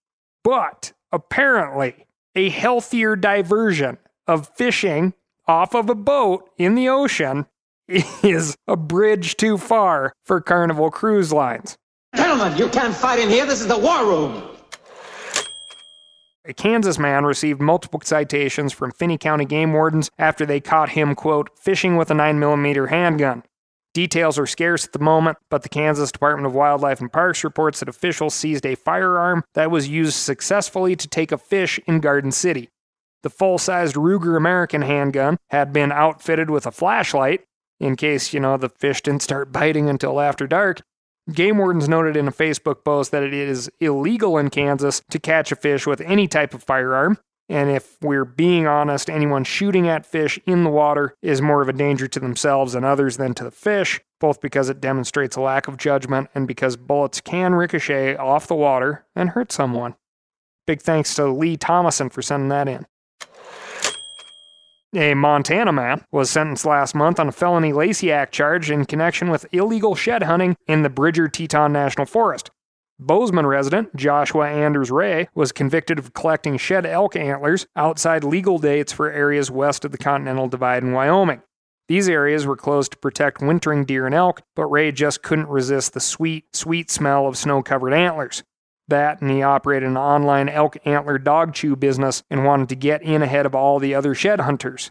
But 0.42 0.94
apparently, 1.12 2.06
a 2.34 2.48
healthier 2.48 3.14
diversion 3.14 3.98
of 4.26 4.48
fishing 4.56 5.14
off 5.46 5.76
of 5.76 5.88
a 5.88 5.94
boat 5.94 6.50
in 6.58 6.74
the 6.74 6.88
ocean 6.88 7.46
is 8.22 8.56
a 8.66 8.76
bridge 8.76 9.36
too 9.36 9.58
far 9.58 10.12
for 10.24 10.40
Carnival 10.40 10.90
Cruise 10.90 11.32
Lines. 11.32 11.76
Gentlemen, 12.16 12.56
you 12.56 12.68
can't 12.68 12.94
fight 12.94 13.18
in 13.20 13.28
here. 13.28 13.46
This 13.46 13.60
is 13.60 13.68
the 13.68 13.78
war 13.78 14.04
room. 14.04 14.42
A 16.48 16.54
Kansas 16.54 16.98
man 16.98 17.24
received 17.24 17.60
multiple 17.60 18.00
citations 18.02 18.72
from 18.72 18.92
Finney 18.92 19.18
County 19.18 19.44
game 19.44 19.72
wardens 19.72 20.10
after 20.18 20.46
they 20.46 20.60
caught 20.60 20.90
him, 20.90 21.14
quote, 21.14 21.50
fishing 21.58 21.96
with 21.96 22.10
a 22.10 22.14
9mm 22.14 22.88
handgun. 22.88 23.42
Details 23.94 24.38
are 24.38 24.46
scarce 24.46 24.84
at 24.84 24.92
the 24.92 24.98
moment, 24.98 25.38
but 25.48 25.62
the 25.62 25.68
Kansas 25.68 26.12
Department 26.12 26.46
of 26.46 26.54
Wildlife 26.54 27.00
and 27.00 27.12
Parks 27.12 27.42
reports 27.42 27.80
that 27.80 27.88
officials 27.88 28.34
seized 28.34 28.66
a 28.66 28.74
firearm 28.74 29.42
that 29.54 29.70
was 29.70 29.88
used 29.88 30.14
successfully 30.14 30.94
to 30.96 31.08
take 31.08 31.32
a 31.32 31.38
fish 31.38 31.80
in 31.86 32.00
Garden 32.00 32.30
City. 32.30 32.68
The 33.22 33.30
full 33.30 33.58
sized 33.58 33.96
Ruger 33.96 34.36
American 34.36 34.82
handgun 34.82 35.38
had 35.50 35.72
been 35.72 35.90
outfitted 35.90 36.50
with 36.50 36.66
a 36.66 36.70
flashlight 36.70 37.42
in 37.80 37.96
case, 37.96 38.32
you 38.32 38.40
know, 38.40 38.56
the 38.56 38.68
fish 38.68 39.02
didn't 39.02 39.22
start 39.22 39.52
biting 39.52 39.88
until 39.88 40.20
after 40.20 40.46
dark. 40.46 40.82
Game 41.32 41.58
wardens 41.58 41.88
noted 41.88 42.16
in 42.16 42.28
a 42.28 42.32
Facebook 42.32 42.84
post 42.84 43.10
that 43.10 43.22
it 43.22 43.34
is 43.34 43.70
illegal 43.80 44.38
in 44.38 44.48
Kansas 44.48 45.02
to 45.10 45.18
catch 45.18 45.50
a 45.50 45.56
fish 45.56 45.86
with 45.86 46.00
any 46.02 46.28
type 46.28 46.54
of 46.54 46.62
firearm. 46.62 47.18
And 47.48 47.70
if 47.70 47.96
we're 48.00 48.24
being 48.24 48.66
honest, 48.66 49.08
anyone 49.08 49.44
shooting 49.44 49.88
at 49.88 50.06
fish 50.06 50.38
in 50.46 50.64
the 50.64 50.70
water 50.70 51.14
is 51.22 51.40
more 51.40 51.62
of 51.62 51.68
a 51.68 51.72
danger 51.72 52.08
to 52.08 52.20
themselves 52.20 52.74
and 52.74 52.84
others 52.84 53.16
than 53.16 53.34
to 53.34 53.44
the 53.44 53.50
fish, 53.50 54.00
both 54.20 54.40
because 54.40 54.68
it 54.68 54.80
demonstrates 54.80 55.36
a 55.36 55.40
lack 55.40 55.68
of 55.68 55.76
judgment 55.76 56.28
and 56.34 56.48
because 56.48 56.76
bullets 56.76 57.20
can 57.20 57.54
ricochet 57.54 58.16
off 58.16 58.48
the 58.48 58.54
water 58.54 59.04
and 59.14 59.30
hurt 59.30 59.52
someone. 59.52 59.94
Big 60.66 60.82
thanks 60.82 61.14
to 61.14 61.26
Lee 61.26 61.56
Thomason 61.56 62.10
for 62.10 62.22
sending 62.22 62.48
that 62.48 62.68
in. 62.68 62.86
A 64.96 65.12
Montana 65.12 65.72
man 65.72 66.02
was 66.10 66.30
sentenced 66.30 66.64
last 66.64 66.94
month 66.94 67.20
on 67.20 67.28
a 67.28 67.32
felony 67.32 67.74
Lacey 67.74 68.10
Act 68.10 68.32
charge 68.32 68.70
in 68.70 68.86
connection 68.86 69.28
with 69.28 69.44
illegal 69.52 69.94
shed 69.94 70.22
hunting 70.22 70.56
in 70.66 70.84
the 70.84 70.88
Bridger 70.88 71.28
Teton 71.28 71.70
National 71.70 72.06
Forest. 72.06 72.50
Bozeman 72.98 73.46
resident 73.46 73.94
Joshua 73.94 74.48
Anders 74.48 74.90
Ray 74.90 75.28
was 75.34 75.52
convicted 75.52 75.98
of 75.98 76.14
collecting 76.14 76.56
shed 76.56 76.86
elk 76.86 77.14
antlers 77.14 77.66
outside 77.76 78.24
legal 78.24 78.56
dates 78.56 78.90
for 78.90 79.12
areas 79.12 79.50
west 79.50 79.84
of 79.84 79.92
the 79.92 79.98
Continental 79.98 80.48
Divide 80.48 80.82
in 80.82 80.92
Wyoming. 80.92 81.42
These 81.88 82.08
areas 82.08 82.46
were 82.46 82.56
closed 82.56 82.92
to 82.92 82.98
protect 82.98 83.42
wintering 83.42 83.84
deer 83.84 84.06
and 84.06 84.14
elk, 84.14 84.40
but 84.54 84.64
Ray 84.64 84.92
just 84.92 85.22
couldn't 85.22 85.48
resist 85.48 85.92
the 85.92 86.00
sweet, 86.00 86.56
sweet 86.56 86.90
smell 86.90 87.26
of 87.26 87.36
snow 87.36 87.62
covered 87.62 87.92
antlers 87.92 88.42
that 88.88 89.20
and 89.20 89.30
he 89.30 89.42
operated 89.42 89.88
an 89.88 89.96
online 89.96 90.48
elk 90.48 90.76
antler 90.84 91.18
dog 91.18 91.54
chew 91.54 91.76
business 91.76 92.22
and 92.30 92.44
wanted 92.44 92.68
to 92.68 92.76
get 92.76 93.02
in 93.02 93.22
ahead 93.22 93.46
of 93.46 93.54
all 93.54 93.78
the 93.78 93.94
other 93.94 94.14
shed 94.14 94.40
hunters. 94.40 94.90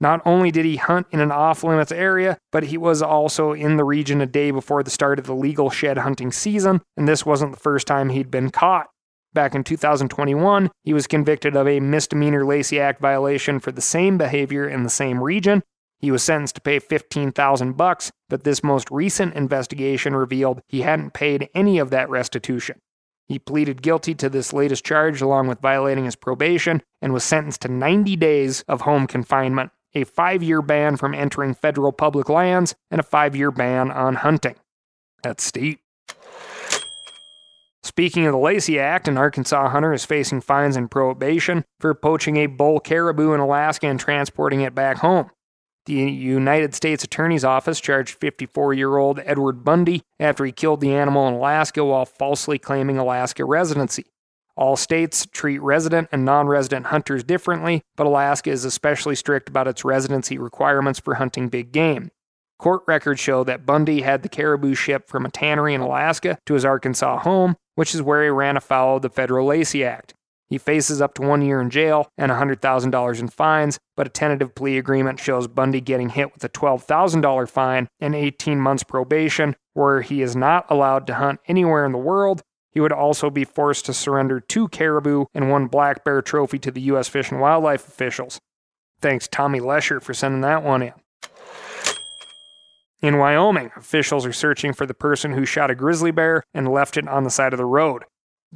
Not 0.00 0.20
only 0.26 0.50
did 0.50 0.64
he 0.64 0.76
hunt 0.76 1.06
in 1.12 1.20
an 1.20 1.30
off 1.30 1.62
limits 1.62 1.92
area, 1.92 2.38
but 2.52 2.64
he 2.64 2.76
was 2.76 3.00
also 3.00 3.52
in 3.52 3.76
the 3.76 3.84
region 3.84 4.20
a 4.20 4.26
day 4.26 4.50
before 4.50 4.82
the 4.82 4.90
start 4.90 5.18
of 5.18 5.26
the 5.26 5.34
legal 5.34 5.70
shed 5.70 5.98
hunting 5.98 6.32
season, 6.32 6.82
and 6.96 7.06
this 7.06 7.24
wasn't 7.24 7.52
the 7.52 7.60
first 7.60 7.86
time 7.86 8.10
he'd 8.10 8.30
been 8.30 8.50
caught. 8.50 8.88
Back 9.32 9.54
in 9.54 9.64
2021, 9.64 10.70
he 10.82 10.92
was 10.92 11.06
convicted 11.06 11.56
of 11.56 11.66
a 11.66 11.80
misdemeanor 11.80 12.44
Lacey 12.44 12.80
Act 12.80 13.00
violation 13.00 13.60
for 13.60 13.72
the 13.72 13.80
same 13.80 14.18
behavior 14.18 14.68
in 14.68 14.82
the 14.82 14.90
same 14.90 15.22
region. 15.22 15.62
He 15.98 16.10
was 16.10 16.22
sentenced 16.22 16.56
to 16.56 16.60
pay 16.60 16.78
15,000 16.78 17.76
bucks, 17.76 18.12
but 18.28 18.44
this 18.44 18.62
most 18.62 18.90
recent 18.90 19.34
investigation 19.34 20.14
revealed 20.14 20.60
he 20.68 20.82
hadn't 20.82 21.14
paid 21.14 21.48
any 21.54 21.78
of 21.78 21.90
that 21.90 22.10
restitution. 22.10 22.78
He 23.26 23.38
pleaded 23.38 23.82
guilty 23.82 24.14
to 24.16 24.28
this 24.28 24.52
latest 24.52 24.84
charge 24.84 25.22
along 25.22 25.48
with 25.48 25.60
violating 25.60 26.04
his 26.04 26.16
probation 26.16 26.82
and 27.00 27.12
was 27.12 27.24
sentenced 27.24 27.62
to 27.62 27.68
90 27.68 28.16
days 28.16 28.62
of 28.68 28.82
home 28.82 29.06
confinement, 29.06 29.70
a 29.94 30.04
five 30.04 30.42
year 30.42 30.60
ban 30.60 30.96
from 30.96 31.14
entering 31.14 31.54
federal 31.54 31.92
public 31.92 32.28
lands, 32.28 32.74
and 32.90 33.00
a 33.00 33.04
five 33.04 33.34
year 33.34 33.50
ban 33.50 33.90
on 33.90 34.16
hunting. 34.16 34.56
That's 35.22 35.42
steep. 35.42 35.80
Speaking 37.82 38.26
of 38.26 38.32
the 38.32 38.38
Lacey 38.38 38.78
Act, 38.78 39.08
an 39.08 39.18
Arkansas 39.18 39.68
hunter 39.68 39.92
is 39.92 40.04
facing 40.04 40.40
fines 40.40 40.76
and 40.76 40.90
probation 40.90 41.64
for 41.80 41.94
poaching 41.94 42.38
a 42.38 42.46
bull 42.46 42.80
caribou 42.80 43.32
in 43.32 43.40
Alaska 43.40 43.86
and 43.86 44.00
transporting 44.00 44.62
it 44.62 44.74
back 44.74 44.98
home. 44.98 45.30
The 45.86 45.94
United 45.94 46.74
States 46.74 47.04
Attorney's 47.04 47.44
Office 47.44 47.78
charged 47.78 48.18
54 48.18 48.72
year 48.72 48.96
old 48.96 49.20
Edward 49.24 49.64
Bundy 49.64 50.02
after 50.18 50.44
he 50.44 50.52
killed 50.52 50.80
the 50.80 50.94
animal 50.94 51.28
in 51.28 51.34
Alaska 51.34 51.84
while 51.84 52.06
falsely 52.06 52.58
claiming 52.58 52.96
Alaska 52.96 53.44
residency. 53.44 54.06
All 54.56 54.76
states 54.76 55.26
treat 55.26 55.58
resident 55.60 56.08
and 56.12 56.24
non 56.24 56.46
resident 56.46 56.86
hunters 56.86 57.24
differently, 57.24 57.82
but 57.96 58.06
Alaska 58.06 58.50
is 58.50 58.64
especially 58.64 59.14
strict 59.14 59.48
about 59.48 59.68
its 59.68 59.84
residency 59.84 60.38
requirements 60.38 61.00
for 61.00 61.14
hunting 61.14 61.48
big 61.48 61.72
game. 61.72 62.10
Court 62.58 62.82
records 62.86 63.20
show 63.20 63.44
that 63.44 63.66
Bundy 63.66 64.02
had 64.02 64.22
the 64.22 64.28
caribou 64.28 64.74
shipped 64.74 65.08
from 65.08 65.26
a 65.26 65.30
tannery 65.30 65.74
in 65.74 65.80
Alaska 65.80 66.38
to 66.46 66.54
his 66.54 66.64
Arkansas 66.64 67.18
home, 67.18 67.56
which 67.74 67.94
is 67.94 68.00
where 68.00 68.22
he 68.22 68.30
ran 68.30 68.56
afoul 68.56 68.96
of 68.96 69.02
the 69.02 69.10
Federal 69.10 69.48
Lacey 69.48 69.84
Act. 69.84 70.14
He 70.48 70.58
faces 70.58 71.00
up 71.00 71.14
to 71.14 71.22
one 71.22 71.42
year 71.42 71.60
in 71.60 71.70
jail 71.70 72.08
and 72.18 72.30
$100,000 72.30 73.20
in 73.20 73.28
fines, 73.28 73.78
but 73.96 74.06
a 74.06 74.10
tentative 74.10 74.54
plea 74.54 74.78
agreement 74.78 75.18
shows 75.18 75.48
Bundy 75.48 75.80
getting 75.80 76.10
hit 76.10 76.32
with 76.34 76.44
a 76.44 76.48
$12,000 76.48 77.48
fine 77.48 77.88
and 78.00 78.14
18 78.14 78.60
months 78.60 78.82
probation, 78.82 79.56
where 79.72 80.02
he 80.02 80.22
is 80.22 80.36
not 80.36 80.66
allowed 80.68 81.06
to 81.06 81.14
hunt 81.14 81.40
anywhere 81.46 81.86
in 81.86 81.92
the 81.92 81.98
world. 81.98 82.42
He 82.70 82.80
would 82.80 82.92
also 82.92 83.30
be 83.30 83.44
forced 83.44 83.86
to 83.86 83.94
surrender 83.94 84.40
two 84.40 84.68
caribou 84.68 85.26
and 85.32 85.50
one 85.50 85.66
black 85.66 86.04
bear 86.04 86.20
trophy 86.20 86.58
to 86.58 86.70
the 86.70 86.82
U.S. 86.82 87.08
Fish 87.08 87.30
and 87.30 87.40
Wildlife 87.40 87.86
officials. 87.86 88.40
Thanks, 89.00 89.28
Tommy 89.28 89.60
Lesher, 89.60 90.00
for 90.00 90.12
sending 90.12 90.40
that 90.42 90.62
one 90.62 90.82
in. 90.82 90.92
In 93.00 93.18
Wyoming, 93.18 93.70
officials 93.76 94.24
are 94.24 94.32
searching 94.32 94.72
for 94.72 94.86
the 94.86 94.94
person 94.94 95.32
who 95.32 95.44
shot 95.44 95.70
a 95.70 95.74
grizzly 95.74 96.10
bear 96.10 96.42
and 96.54 96.66
left 96.66 96.96
it 96.96 97.06
on 97.06 97.24
the 97.24 97.30
side 97.30 97.52
of 97.52 97.58
the 97.58 97.66
road. 97.66 98.04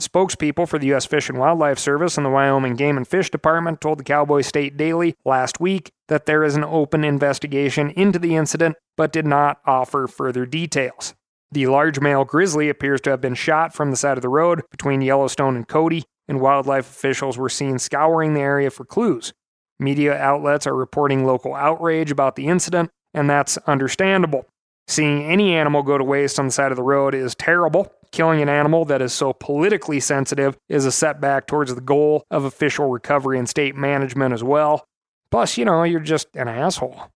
Spokespeople 0.00 0.68
for 0.68 0.78
the 0.78 0.88
U.S. 0.88 1.06
Fish 1.06 1.28
and 1.28 1.38
Wildlife 1.38 1.78
Service 1.78 2.16
and 2.16 2.24
the 2.24 2.30
Wyoming 2.30 2.74
Game 2.74 2.96
and 2.96 3.06
Fish 3.06 3.30
Department 3.30 3.80
told 3.80 3.98
the 3.98 4.04
Cowboy 4.04 4.42
State 4.42 4.76
Daily 4.76 5.14
last 5.24 5.60
week 5.60 5.92
that 6.08 6.26
there 6.26 6.44
is 6.44 6.56
an 6.56 6.64
open 6.64 7.04
investigation 7.04 7.90
into 7.90 8.18
the 8.18 8.36
incident, 8.36 8.76
but 8.96 9.12
did 9.12 9.26
not 9.26 9.60
offer 9.66 10.06
further 10.06 10.46
details. 10.46 11.14
The 11.50 11.66
large 11.66 12.00
male 12.00 12.24
grizzly 12.24 12.68
appears 12.68 13.00
to 13.02 13.10
have 13.10 13.20
been 13.20 13.34
shot 13.34 13.74
from 13.74 13.90
the 13.90 13.96
side 13.96 14.18
of 14.18 14.22
the 14.22 14.28
road 14.28 14.62
between 14.70 15.00
Yellowstone 15.00 15.56
and 15.56 15.66
Cody, 15.66 16.04
and 16.28 16.40
wildlife 16.40 16.88
officials 16.88 17.38
were 17.38 17.48
seen 17.48 17.78
scouring 17.78 18.34
the 18.34 18.40
area 18.40 18.70
for 18.70 18.84
clues. 18.84 19.32
Media 19.80 20.16
outlets 20.16 20.66
are 20.66 20.74
reporting 20.74 21.24
local 21.24 21.54
outrage 21.54 22.10
about 22.10 22.36
the 22.36 22.48
incident, 22.48 22.90
and 23.14 23.30
that's 23.30 23.56
understandable. 23.58 24.44
Seeing 24.86 25.22
any 25.22 25.54
animal 25.54 25.82
go 25.82 25.98
to 25.98 26.04
waste 26.04 26.38
on 26.38 26.46
the 26.46 26.52
side 26.52 26.72
of 26.72 26.76
the 26.76 26.82
road 26.82 27.14
is 27.14 27.34
terrible, 27.34 27.92
Killing 28.10 28.40
an 28.40 28.48
animal 28.48 28.84
that 28.86 29.02
is 29.02 29.12
so 29.12 29.32
politically 29.32 30.00
sensitive 30.00 30.56
is 30.68 30.86
a 30.86 30.92
setback 30.92 31.46
towards 31.46 31.74
the 31.74 31.80
goal 31.80 32.24
of 32.30 32.44
official 32.44 32.88
recovery 32.88 33.38
and 33.38 33.48
state 33.48 33.76
management 33.76 34.32
as 34.32 34.42
well. 34.42 34.84
Plus, 35.30 35.58
you 35.58 35.64
know, 35.64 35.82
you're 35.82 36.00
just 36.00 36.28
an 36.34 36.48
asshole. 36.48 37.10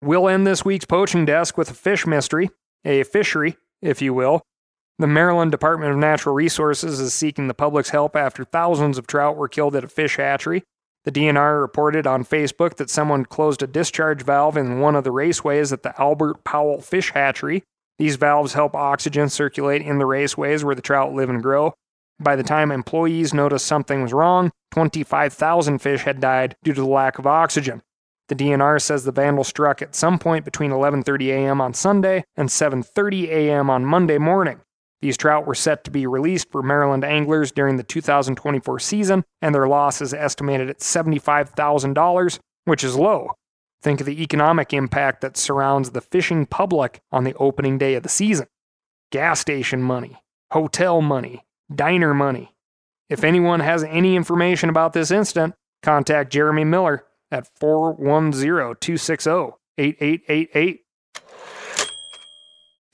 We'll 0.00 0.28
end 0.28 0.46
this 0.46 0.64
week's 0.64 0.84
poaching 0.84 1.24
desk 1.24 1.56
with 1.56 1.70
a 1.70 1.74
fish 1.74 2.06
mystery, 2.06 2.50
a 2.84 3.04
fishery, 3.04 3.56
if 3.80 4.02
you 4.02 4.14
will. 4.14 4.42
The 4.98 5.06
Maryland 5.06 5.50
Department 5.50 5.92
of 5.92 5.98
Natural 5.98 6.34
Resources 6.34 7.00
is 7.00 7.12
seeking 7.12 7.48
the 7.48 7.54
public's 7.54 7.90
help 7.90 8.14
after 8.14 8.44
thousands 8.44 8.96
of 8.96 9.06
trout 9.06 9.36
were 9.36 9.48
killed 9.48 9.74
at 9.74 9.84
a 9.84 9.88
fish 9.88 10.16
hatchery. 10.16 10.62
The 11.04 11.10
DNR 11.10 11.60
reported 11.60 12.06
on 12.06 12.24
Facebook 12.24 12.76
that 12.76 12.88
someone 12.88 13.26
closed 13.26 13.62
a 13.62 13.66
discharge 13.66 14.22
valve 14.22 14.56
in 14.56 14.80
one 14.80 14.94
of 14.94 15.04
the 15.04 15.12
raceways 15.12 15.72
at 15.72 15.82
the 15.82 16.00
Albert 16.00 16.44
Powell 16.44 16.80
Fish 16.80 17.10
Hatchery. 17.10 17.64
These 17.98 18.16
valves 18.16 18.54
help 18.54 18.74
oxygen 18.74 19.28
circulate 19.28 19.82
in 19.82 19.98
the 19.98 20.04
raceways 20.04 20.64
where 20.64 20.74
the 20.74 20.82
trout 20.82 21.14
live 21.14 21.30
and 21.30 21.42
grow. 21.42 21.74
By 22.18 22.36
the 22.36 22.42
time 22.42 22.70
employees 22.70 23.34
noticed 23.34 23.66
something 23.66 24.02
was 24.02 24.12
wrong, 24.12 24.50
25,000 24.72 25.78
fish 25.78 26.02
had 26.02 26.20
died 26.20 26.56
due 26.62 26.72
to 26.72 26.80
the 26.80 26.86
lack 26.86 27.18
of 27.18 27.26
oxygen. 27.26 27.82
The 28.28 28.34
DNR 28.34 28.80
says 28.80 29.04
the 29.04 29.12
vandal 29.12 29.44
struck 29.44 29.82
at 29.82 29.94
some 29.94 30.18
point 30.18 30.44
between 30.44 30.70
11:30 30.70 31.28
a.m. 31.28 31.60
on 31.60 31.74
Sunday 31.74 32.24
and 32.36 32.48
7:30 32.48 33.28
a.m. 33.28 33.68
on 33.68 33.84
Monday 33.84 34.18
morning. 34.18 34.60
These 35.02 35.18
trout 35.18 35.46
were 35.46 35.54
set 35.54 35.84
to 35.84 35.90
be 35.90 36.06
released 36.06 36.50
for 36.50 36.62
Maryland 36.62 37.04
anglers 37.04 37.52
during 37.52 37.76
the 37.76 37.82
2024 37.82 38.78
season, 38.78 39.24
and 39.42 39.54
their 39.54 39.68
loss 39.68 40.00
is 40.00 40.14
estimated 40.14 40.70
at 40.70 40.78
$75,000, 40.78 42.38
which 42.64 42.82
is 42.82 42.96
low. 42.96 43.32
Think 43.84 44.00
of 44.00 44.06
the 44.06 44.22
economic 44.22 44.72
impact 44.72 45.20
that 45.20 45.36
surrounds 45.36 45.90
the 45.90 46.00
fishing 46.00 46.46
public 46.46 47.02
on 47.12 47.24
the 47.24 47.34
opening 47.34 47.76
day 47.76 47.96
of 47.96 48.02
the 48.02 48.08
season. 48.08 48.46
Gas 49.12 49.40
station 49.40 49.82
money, 49.82 50.22
hotel 50.52 51.02
money, 51.02 51.44
diner 51.72 52.14
money. 52.14 52.54
If 53.10 53.22
anyone 53.22 53.60
has 53.60 53.84
any 53.84 54.16
information 54.16 54.70
about 54.70 54.94
this 54.94 55.10
incident, 55.10 55.54
contact 55.82 56.32
Jeremy 56.32 56.64
Miller 56.64 57.04
at 57.30 57.46
410 57.60 58.76
260 58.80 59.30
8888. 59.76 60.80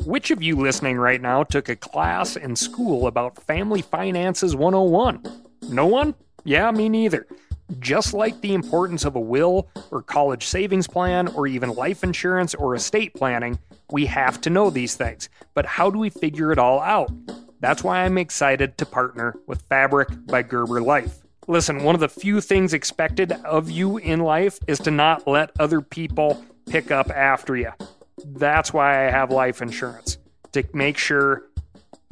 Which 0.05 0.33
of 0.33 0.43
you 0.43 0.57
listening 0.57 0.97
right 0.97 1.23
now 1.23 1.45
took 1.45 1.69
a 1.69 1.77
class 1.77 2.35
in 2.35 2.57
school 2.57 3.07
about 3.07 3.41
Family 3.41 3.81
Finances 3.81 4.57
101? 4.57 5.23
No 5.69 5.87
one? 5.87 6.17
Yeah, 6.43 6.73
me 6.73 6.89
neither. 6.89 7.29
Just 7.79 8.15
like 8.15 8.41
the 8.41 8.55
importance 8.55 9.05
of 9.05 9.15
a 9.15 9.21
will 9.21 9.69
or 9.91 10.03
college 10.03 10.47
savings 10.47 10.89
plan 10.89 11.29
or 11.29 11.47
even 11.47 11.71
life 11.71 12.03
insurance 12.03 12.55
or 12.55 12.75
estate 12.75 13.15
planning, 13.15 13.59
we 13.93 14.07
have 14.07 14.41
to 14.43 14.51
know 14.51 14.71
these 14.71 14.97
things. 14.97 15.29
But 15.55 15.67
how 15.67 15.91
do 15.91 15.99
we 15.99 16.11
figure 16.11 16.53
it 16.53 16.59
all 16.59 16.81
out? 16.81 17.11
That's 17.61 17.85
why 17.85 18.05
I'm 18.05 18.19
excited 18.19 18.79
to 18.79 18.87
partner 18.87 19.37
with 19.47 19.63
Fabric 19.63 20.09
by 20.27 20.43
Gerber 20.43 20.81
Life. 20.81 21.21
Listen, 21.47 21.83
one 21.83 21.95
of 21.95 22.01
the 22.01 22.09
few 22.09 22.41
things 22.41 22.73
expected 22.73 23.33
of 23.45 23.71
you 23.71 23.99
in 23.99 24.21
life 24.21 24.59
is 24.67 24.79
to 24.81 24.91
not 24.91 25.27
let 25.27 25.51
other 25.59 25.81
people 25.81 26.43
pick 26.67 26.91
up 26.91 27.11
after 27.11 27.57
you. 27.57 27.73
That's 28.25 28.73
why 28.73 29.07
I 29.07 29.11
have 29.11 29.31
life 29.31 29.61
insurance 29.61 30.19
to 30.53 30.65
make 30.73 30.97
sure 30.97 31.45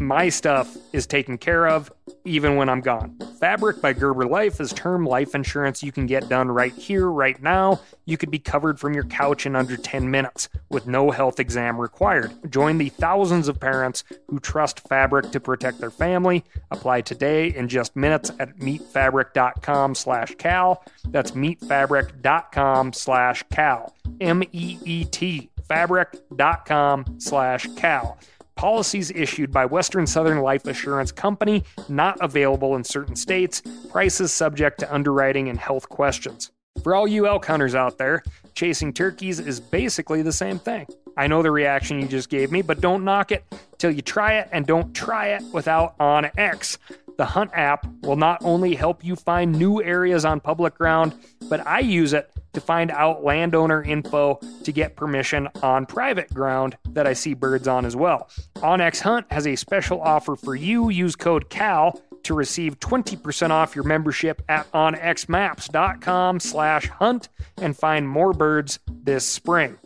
my 0.00 0.28
stuff 0.28 0.76
is 0.92 1.06
taken 1.06 1.36
care 1.36 1.66
of 1.66 1.90
even 2.24 2.56
when 2.56 2.68
I'm 2.68 2.80
gone. 2.80 3.18
Fabric 3.40 3.80
by 3.80 3.92
Gerber 3.92 4.26
Life 4.26 4.60
is 4.60 4.72
term 4.72 5.04
life 5.04 5.34
insurance 5.34 5.82
you 5.82 5.90
can 5.90 6.06
get 6.06 6.28
done 6.28 6.48
right 6.48 6.72
here, 6.72 7.10
right 7.10 7.40
now. 7.42 7.80
You 8.04 8.16
could 8.16 8.30
be 8.30 8.38
covered 8.38 8.78
from 8.78 8.94
your 8.94 9.04
couch 9.04 9.44
in 9.44 9.56
under 9.56 9.76
10 9.76 10.10
minutes 10.10 10.48
with 10.68 10.86
no 10.86 11.10
health 11.10 11.40
exam 11.40 11.80
required. 11.80 12.32
Join 12.50 12.78
the 12.78 12.90
thousands 12.90 13.48
of 13.48 13.58
parents 13.58 14.04
who 14.28 14.38
trust 14.38 14.80
Fabric 14.88 15.32
to 15.32 15.40
protect 15.40 15.80
their 15.80 15.90
family. 15.90 16.44
Apply 16.70 17.00
today 17.00 17.48
in 17.54 17.68
just 17.68 17.96
minutes 17.96 18.30
at 18.38 18.56
meetfabric.com 18.58 19.94
slash 19.94 20.34
cal. 20.36 20.84
That's 21.08 21.32
meetfabric.com 21.32 22.92
slash 22.92 23.44
cal. 23.50 23.94
M-E-E-T 24.20 25.50
fabric.com 25.68 27.16
slash 27.18 27.68
cal. 27.76 28.18
Policies 28.58 29.12
issued 29.12 29.52
by 29.52 29.64
Western 29.66 30.04
Southern 30.04 30.40
Life 30.40 30.66
Assurance 30.66 31.12
Company, 31.12 31.62
not 31.88 32.18
available 32.20 32.74
in 32.74 32.82
certain 32.82 33.14
states. 33.14 33.62
Prices 33.88 34.32
subject 34.32 34.80
to 34.80 34.92
underwriting 34.92 35.48
and 35.48 35.56
health 35.56 35.88
questions. 35.88 36.50
For 36.82 36.96
all 36.96 37.06
you 37.06 37.28
elk 37.28 37.46
hunters 37.46 37.76
out 37.76 37.98
there, 37.98 38.24
chasing 38.54 38.92
turkeys 38.92 39.38
is 39.38 39.60
basically 39.60 40.22
the 40.22 40.32
same 40.32 40.58
thing. 40.58 40.88
I 41.16 41.28
know 41.28 41.40
the 41.40 41.52
reaction 41.52 42.00
you 42.00 42.08
just 42.08 42.30
gave 42.30 42.50
me, 42.50 42.62
but 42.62 42.80
don't 42.80 43.04
knock 43.04 43.30
it 43.30 43.44
till 43.78 43.92
you 43.92 44.02
try 44.02 44.38
it 44.38 44.48
and 44.50 44.66
don't 44.66 44.92
try 44.92 45.28
it 45.28 45.44
without 45.52 45.96
OnX. 45.98 46.78
The 47.18 47.24
Hunt 47.24 47.50
app 47.52 47.84
will 48.02 48.14
not 48.14 48.38
only 48.44 48.76
help 48.76 49.04
you 49.04 49.16
find 49.16 49.52
new 49.52 49.82
areas 49.82 50.24
on 50.24 50.38
public 50.38 50.76
ground, 50.76 51.14
but 51.50 51.66
I 51.66 51.80
use 51.80 52.12
it 52.12 52.30
to 52.52 52.60
find 52.60 52.92
out 52.92 53.24
landowner 53.24 53.82
info 53.82 54.38
to 54.62 54.72
get 54.72 54.94
permission 54.94 55.48
on 55.60 55.84
private 55.84 56.32
ground 56.32 56.78
that 56.90 57.08
I 57.08 57.14
see 57.14 57.34
birds 57.34 57.66
on 57.66 57.84
as 57.84 57.96
well. 57.96 58.30
OnX 58.58 59.00
Hunt 59.00 59.26
has 59.32 59.48
a 59.48 59.56
special 59.56 60.00
offer 60.00 60.36
for 60.36 60.54
you. 60.54 60.90
Use 60.90 61.16
code 61.16 61.50
CAL 61.50 62.00
to 62.22 62.34
receive 62.34 62.78
20% 62.78 63.50
off 63.50 63.74
your 63.74 63.84
membership 63.84 64.40
at 64.48 64.70
onxmaps.com 64.70 66.38
slash 66.38 66.86
hunt 66.86 67.28
and 67.56 67.76
find 67.76 68.08
more 68.08 68.32
birds 68.32 68.78
this 68.88 69.26
spring. 69.26 69.76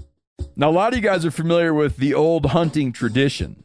Now, 0.55 0.69
a 0.69 0.73
lot 0.73 0.93
of 0.93 0.99
you 0.99 1.03
guys 1.03 1.25
are 1.25 1.31
familiar 1.31 1.73
with 1.73 1.97
the 1.97 2.13
old 2.13 2.47
hunting 2.47 2.93
tradition 2.93 3.65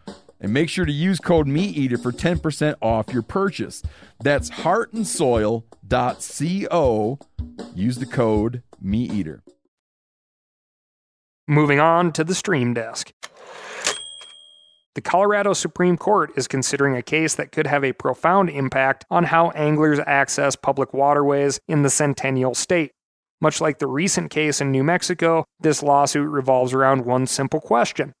and 0.41 0.51
make 0.51 0.67
sure 0.69 0.85
to 0.85 0.91
use 0.91 1.19
code 1.19 1.47
MeatEater 1.47 2.01
for 2.01 2.11
10% 2.11 2.75
off 2.81 3.13
your 3.13 3.21
purchase. 3.21 3.81
That's 4.19 4.49
heartandsoil.co. 4.49 7.19
Use 7.75 7.97
the 7.97 8.05
code 8.05 8.63
MeatEater. 8.83 9.41
Moving 11.47 11.79
on 11.79 12.11
to 12.13 12.23
the 12.23 12.35
stream 12.35 12.73
desk. 12.73 13.11
The 14.93 15.01
Colorado 15.01 15.53
Supreme 15.53 15.95
Court 15.95 16.31
is 16.35 16.49
considering 16.49 16.97
a 16.97 17.01
case 17.01 17.35
that 17.35 17.53
could 17.53 17.67
have 17.67 17.85
a 17.85 17.93
profound 17.93 18.49
impact 18.49 19.05
on 19.09 19.23
how 19.25 19.51
anglers 19.51 19.99
access 20.05 20.57
public 20.57 20.93
waterways 20.93 21.61
in 21.67 21.83
the 21.83 21.89
Centennial 21.89 22.53
State. 22.53 22.91
Much 23.39 23.61
like 23.61 23.79
the 23.79 23.87
recent 23.87 24.29
case 24.29 24.59
in 24.59 24.69
New 24.69 24.83
Mexico, 24.83 25.45
this 25.61 25.81
lawsuit 25.81 26.29
revolves 26.29 26.73
around 26.73 27.05
one 27.05 27.25
simple 27.25 27.61
question 27.61 28.11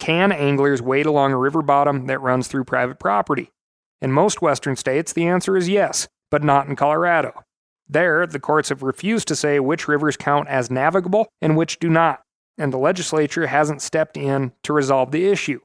Can 0.00 0.32
anglers 0.32 0.80
wade 0.80 1.04
along 1.04 1.32
a 1.32 1.36
river 1.36 1.60
bottom 1.60 2.06
that 2.06 2.22
runs 2.22 2.48
through 2.48 2.64
private 2.64 2.98
property? 2.98 3.50
In 4.00 4.10
most 4.10 4.40
Western 4.40 4.74
states, 4.74 5.12
the 5.12 5.26
answer 5.26 5.58
is 5.58 5.68
yes, 5.68 6.08
but 6.30 6.42
not 6.42 6.66
in 6.66 6.74
Colorado. 6.74 7.44
There, 7.86 8.26
the 8.26 8.40
courts 8.40 8.70
have 8.70 8.82
refused 8.82 9.28
to 9.28 9.36
say 9.36 9.60
which 9.60 9.88
rivers 9.88 10.16
count 10.16 10.48
as 10.48 10.70
navigable 10.70 11.28
and 11.42 11.54
which 11.54 11.78
do 11.78 11.90
not, 11.90 12.22
and 12.56 12.72
the 12.72 12.78
legislature 12.78 13.48
hasn't 13.48 13.82
stepped 13.82 14.16
in 14.16 14.52
to 14.62 14.72
resolve 14.72 15.10
the 15.10 15.28
issue. 15.28 15.60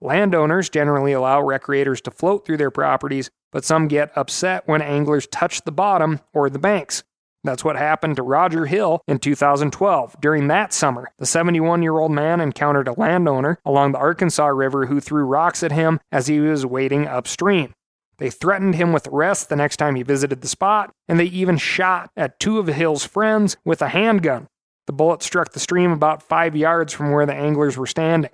Landowners 0.00 0.70
generally 0.70 1.12
allow 1.12 1.42
recreators 1.42 2.00
to 2.02 2.12
float 2.12 2.46
through 2.46 2.58
their 2.58 2.70
properties, 2.70 3.28
but 3.50 3.64
some 3.64 3.88
get 3.88 4.16
upset 4.16 4.68
when 4.68 4.82
anglers 4.82 5.26
touch 5.26 5.62
the 5.62 5.72
bottom 5.72 6.20
or 6.32 6.48
the 6.48 6.60
banks. 6.60 7.02
That's 7.42 7.64
what 7.64 7.76
happened 7.76 8.16
to 8.16 8.22
Roger 8.22 8.66
Hill 8.66 9.00
in 9.08 9.18
2012. 9.18 10.16
During 10.20 10.48
that 10.48 10.72
summer, 10.72 11.10
the 11.18 11.26
71 11.26 11.82
year 11.82 11.98
old 11.98 12.12
man 12.12 12.40
encountered 12.40 12.88
a 12.88 12.98
landowner 12.98 13.58
along 13.64 13.92
the 13.92 13.98
Arkansas 13.98 14.46
River 14.46 14.86
who 14.86 15.00
threw 15.00 15.24
rocks 15.24 15.62
at 15.62 15.72
him 15.72 16.00
as 16.12 16.26
he 16.26 16.40
was 16.40 16.66
wading 16.66 17.06
upstream. 17.06 17.72
They 18.18 18.28
threatened 18.28 18.74
him 18.74 18.92
with 18.92 19.06
arrest 19.06 19.48
the 19.48 19.56
next 19.56 19.78
time 19.78 19.94
he 19.94 20.02
visited 20.02 20.42
the 20.42 20.48
spot, 20.48 20.92
and 21.08 21.18
they 21.18 21.24
even 21.24 21.56
shot 21.56 22.10
at 22.14 22.38
two 22.38 22.58
of 22.58 22.66
Hill's 22.66 23.04
friends 23.04 23.56
with 23.64 23.80
a 23.80 23.88
handgun. 23.88 24.46
The 24.86 24.92
bullet 24.92 25.22
struck 25.22 25.52
the 25.52 25.60
stream 25.60 25.90
about 25.90 26.22
five 26.22 26.54
yards 26.54 26.92
from 26.92 27.12
where 27.12 27.24
the 27.24 27.32
anglers 27.32 27.78
were 27.78 27.86
standing. 27.86 28.30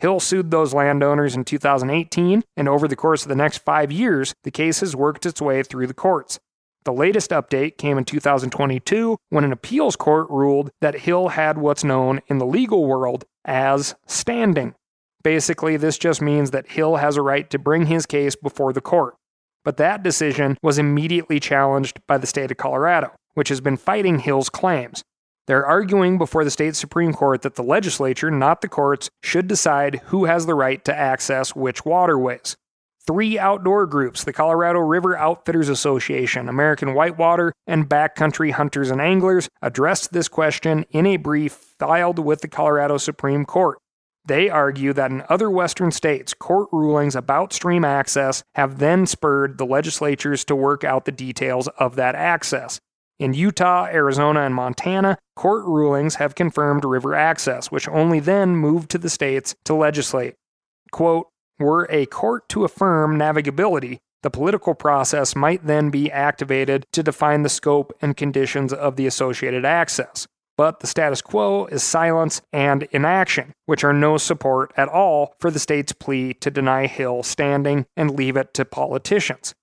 Hill 0.00 0.20
sued 0.20 0.50
those 0.50 0.74
landowners 0.74 1.34
in 1.34 1.44
2018, 1.44 2.42
and 2.56 2.68
over 2.68 2.86
the 2.86 2.96
course 2.96 3.22
of 3.22 3.28
the 3.30 3.36
next 3.36 3.58
five 3.58 3.90
years, 3.90 4.34
the 4.42 4.50
case 4.50 4.80
has 4.80 4.94
worked 4.94 5.24
its 5.24 5.40
way 5.40 5.62
through 5.62 5.86
the 5.86 5.94
courts. 5.94 6.38
The 6.84 6.92
latest 6.92 7.30
update 7.30 7.76
came 7.76 7.96
in 7.96 8.04
2022 8.04 9.16
when 9.28 9.44
an 9.44 9.52
appeals 9.52 9.94
court 9.94 10.28
ruled 10.30 10.70
that 10.80 11.00
Hill 11.00 11.28
had 11.28 11.58
what's 11.58 11.84
known 11.84 12.20
in 12.26 12.38
the 12.38 12.46
legal 12.46 12.86
world 12.86 13.24
as 13.44 13.94
standing. 14.06 14.74
Basically, 15.22 15.76
this 15.76 15.96
just 15.96 16.20
means 16.20 16.50
that 16.50 16.72
Hill 16.72 16.96
has 16.96 17.16
a 17.16 17.22
right 17.22 17.48
to 17.50 17.58
bring 17.58 17.86
his 17.86 18.04
case 18.04 18.34
before 18.34 18.72
the 18.72 18.80
court. 18.80 19.14
But 19.64 19.76
that 19.76 20.02
decision 20.02 20.58
was 20.60 20.78
immediately 20.78 21.38
challenged 21.38 22.00
by 22.08 22.18
the 22.18 22.26
state 22.26 22.50
of 22.50 22.56
Colorado, 22.56 23.12
which 23.34 23.48
has 23.48 23.60
been 23.60 23.76
fighting 23.76 24.18
Hill's 24.18 24.50
claims. 24.50 25.04
They're 25.46 25.66
arguing 25.66 26.18
before 26.18 26.44
the 26.44 26.50
state 26.50 26.74
Supreme 26.74 27.12
Court 27.12 27.42
that 27.42 27.54
the 27.54 27.62
legislature, 27.62 28.30
not 28.30 28.60
the 28.60 28.68
courts, 28.68 29.08
should 29.22 29.46
decide 29.46 30.00
who 30.06 30.24
has 30.24 30.46
the 30.46 30.54
right 30.54 30.84
to 30.84 30.96
access 30.96 31.54
which 31.54 31.84
waterways. 31.84 32.56
Three 33.04 33.36
outdoor 33.36 33.86
groups, 33.86 34.22
the 34.22 34.32
Colorado 34.32 34.78
River 34.78 35.16
Outfitters 35.16 35.68
Association, 35.68 36.48
American 36.48 36.94
Whitewater, 36.94 37.52
and 37.66 37.88
Backcountry 37.88 38.52
Hunters 38.52 38.92
and 38.92 39.00
Anglers, 39.00 39.48
addressed 39.60 40.12
this 40.12 40.28
question 40.28 40.84
in 40.90 41.06
a 41.06 41.16
brief 41.16 41.52
filed 41.52 42.20
with 42.20 42.42
the 42.42 42.48
Colorado 42.48 42.98
Supreme 42.98 43.44
Court. 43.44 43.78
They 44.24 44.48
argue 44.48 44.92
that 44.92 45.10
in 45.10 45.24
other 45.28 45.50
Western 45.50 45.90
states, 45.90 46.32
court 46.32 46.68
rulings 46.70 47.16
about 47.16 47.52
stream 47.52 47.84
access 47.84 48.44
have 48.54 48.78
then 48.78 49.06
spurred 49.06 49.58
the 49.58 49.66
legislatures 49.66 50.44
to 50.44 50.54
work 50.54 50.84
out 50.84 51.04
the 51.04 51.10
details 51.10 51.66
of 51.78 51.96
that 51.96 52.14
access. 52.14 52.78
In 53.18 53.34
Utah, 53.34 53.86
Arizona, 53.86 54.42
and 54.42 54.54
Montana, 54.54 55.18
court 55.34 55.64
rulings 55.64 56.16
have 56.16 56.36
confirmed 56.36 56.84
river 56.84 57.16
access, 57.16 57.72
which 57.72 57.88
only 57.88 58.20
then 58.20 58.56
moved 58.56 58.90
to 58.90 58.98
the 58.98 59.10
states 59.10 59.56
to 59.64 59.74
legislate. 59.74 60.34
Quote, 60.92 61.28
were 61.62 61.86
a 61.90 62.06
court 62.06 62.48
to 62.50 62.64
affirm 62.64 63.18
navigability, 63.18 63.98
the 64.22 64.30
political 64.30 64.74
process 64.74 65.34
might 65.34 65.66
then 65.66 65.90
be 65.90 66.10
activated 66.10 66.86
to 66.92 67.02
define 67.02 67.42
the 67.42 67.48
scope 67.48 67.92
and 68.00 68.16
conditions 68.16 68.72
of 68.72 68.96
the 68.96 69.06
associated 69.06 69.64
access. 69.64 70.26
But 70.56 70.80
the 70.80 70.86
status 70.86 71.22
quo 71.22 71.66
is 71.66 71.82
silence 71.82 72.42
and 72.52 72.84
inaction, 72.92 73.52
which 73.66 73.84
are 73.84 73.92
no 73.92 74.18
support 74.18 74.72
at 74.76 74.88
all 74.88 75.34
for 75.40 75.50
the 75.50 75.58
state's 75.58 75.92
plea 75.92 76.34
to 76.34 76.50
deny 76.50 76.86
Hill 76.86 77.22
standing 77.22 77.86
and 77.96 78.14
leave 78.14 78.36
it 78.36 78.52
to 78.54 78.64
politicians. 78.64 79.54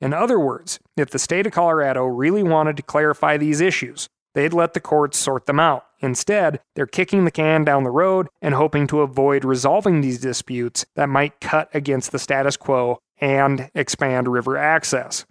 In 0.00 0.14
other 0.14 0.38
words, 0.38 0.78
if 0.96 1.10
the 1.10 1.18
state 1.18 1.46
of 1.46 1.52
Colorado 1.52 2.06
really 2.06 2.42
wanted 2.42 2.76
to 2.76 2.82
clarify 2.82 3.36
these 3.36 3.60
issues, 3.60 4.08
they'd 4.34 4.52
let 4.52 4.74
the 4.74 4.80
courts 4.80 5.18
sort 5.18 5.46
them 5.46 5.60
out. 5.60 5.84
Instead, 6.00 6.60
they're 6.74 6.86
kicking 6.86 7.24
the 7.24 7.30
can 7.30 7.64
down 7.64 7.82
the 7.82 7.90
road 7.90 8.28
and 8.40 8.54
hoping 8.54 8.86
to 8.86 9.00
avoid 9.00 9.44
resolving 9.44 10.00
these 10.00 10.20
disputes 10.20 10.86
that 10.94 11.08
might 11.08 11.40
cut 11.40 11.68
against 11.74 12.12
the 12.12 12.18
status 12.18 12.56
quo 12.56 12.98
and 13.20 13.70
expand 13.74 14.28
river 14.28 14.56
access. 14.56 15.24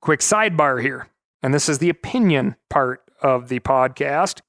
Quick 0.00 0.20
sidebar 0.20 0.82
here, 0.82 1.08
and 1.42 1.54
this 1.54 1.68
is 1.68 1.78
the 1.78 1.88
opinion 1.88 2.56
part 2.68 3.00
of 3.22 3.48
the 3.48 3.60
podcast. 3.60 4.40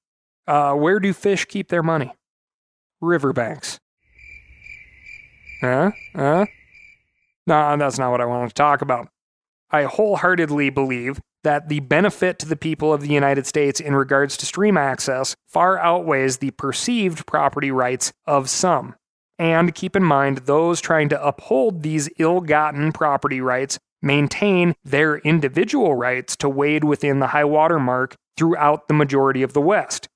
Uh, 0.48 0.74
where 0.74 1.00
do 1.00 1.14
fish 1.14 1.46
keep 1.46 1.70
their 1.70 1.84
money? 1.84 2.14
Riverbanks. 3.00 3.80
Huh? 5.62 5.92
Huh? 6.14 6.46
No, 7.48 7.78
that's 7.78 7.98
not 7.98 8.12
what 8.12 8.22
I 8.22 8.26
want 8.26 8.50
to 8.50 8.54
talk 8.54 8.82
about. 8.82 9.08
I 9.72 9.84
wholeheartedly 9.84 10.70
believe 10.70 11.20
that 11.44 11.70
the 11.70 11.82
benefit 11.82 12.40
to 12.40 12.48
the 12.48 12.56
people 12.56 12.94
of 12.94 13.02
the 13.02 13.14
United 13.14 13.46
States 13.46 13.80
in 13.80 13.96
regards 13.96 14.38
to 14.38 14.46
stream 14.46 14.78
access 14.78 15.36
far 15.48 15.78
outweighs 15.80 16.38
the 16.38 16.52
perceived 16.52 17.26
property 17.26 17.72
rights 17.72 18.12
of 18.26 18.50
some. 18.50 18.96
And 19.40 19.76
keep 19.76 19.96
in 19.96 20.04
mind, 20.04 20.40
those 20.40 20.80
trying 20.80 21.10
to 21.10 21.26
uphold 21.26 21.82
these 21.82 22.10
ill 22.18 22.42
gotten 22.42 22.92
property 22.92 23.42
rights 23.42 23.80
maintain 24.02 24.76
their 24.84 25.18
individual 25.20 25.96
rights 25.96 26.36
to 26.38 26.50
wade 26.50 26.84
within 26.84 27.20
the 27.20 27.28
high 27.28 27.46
water 27.46 27.80
mark 27.80 28.16
throughout 28.38 28.88
the 28.88 28.94
majority 28.94 29.44
of 29.44 29.54
the 29.54 29.62
West. 29.62 30.08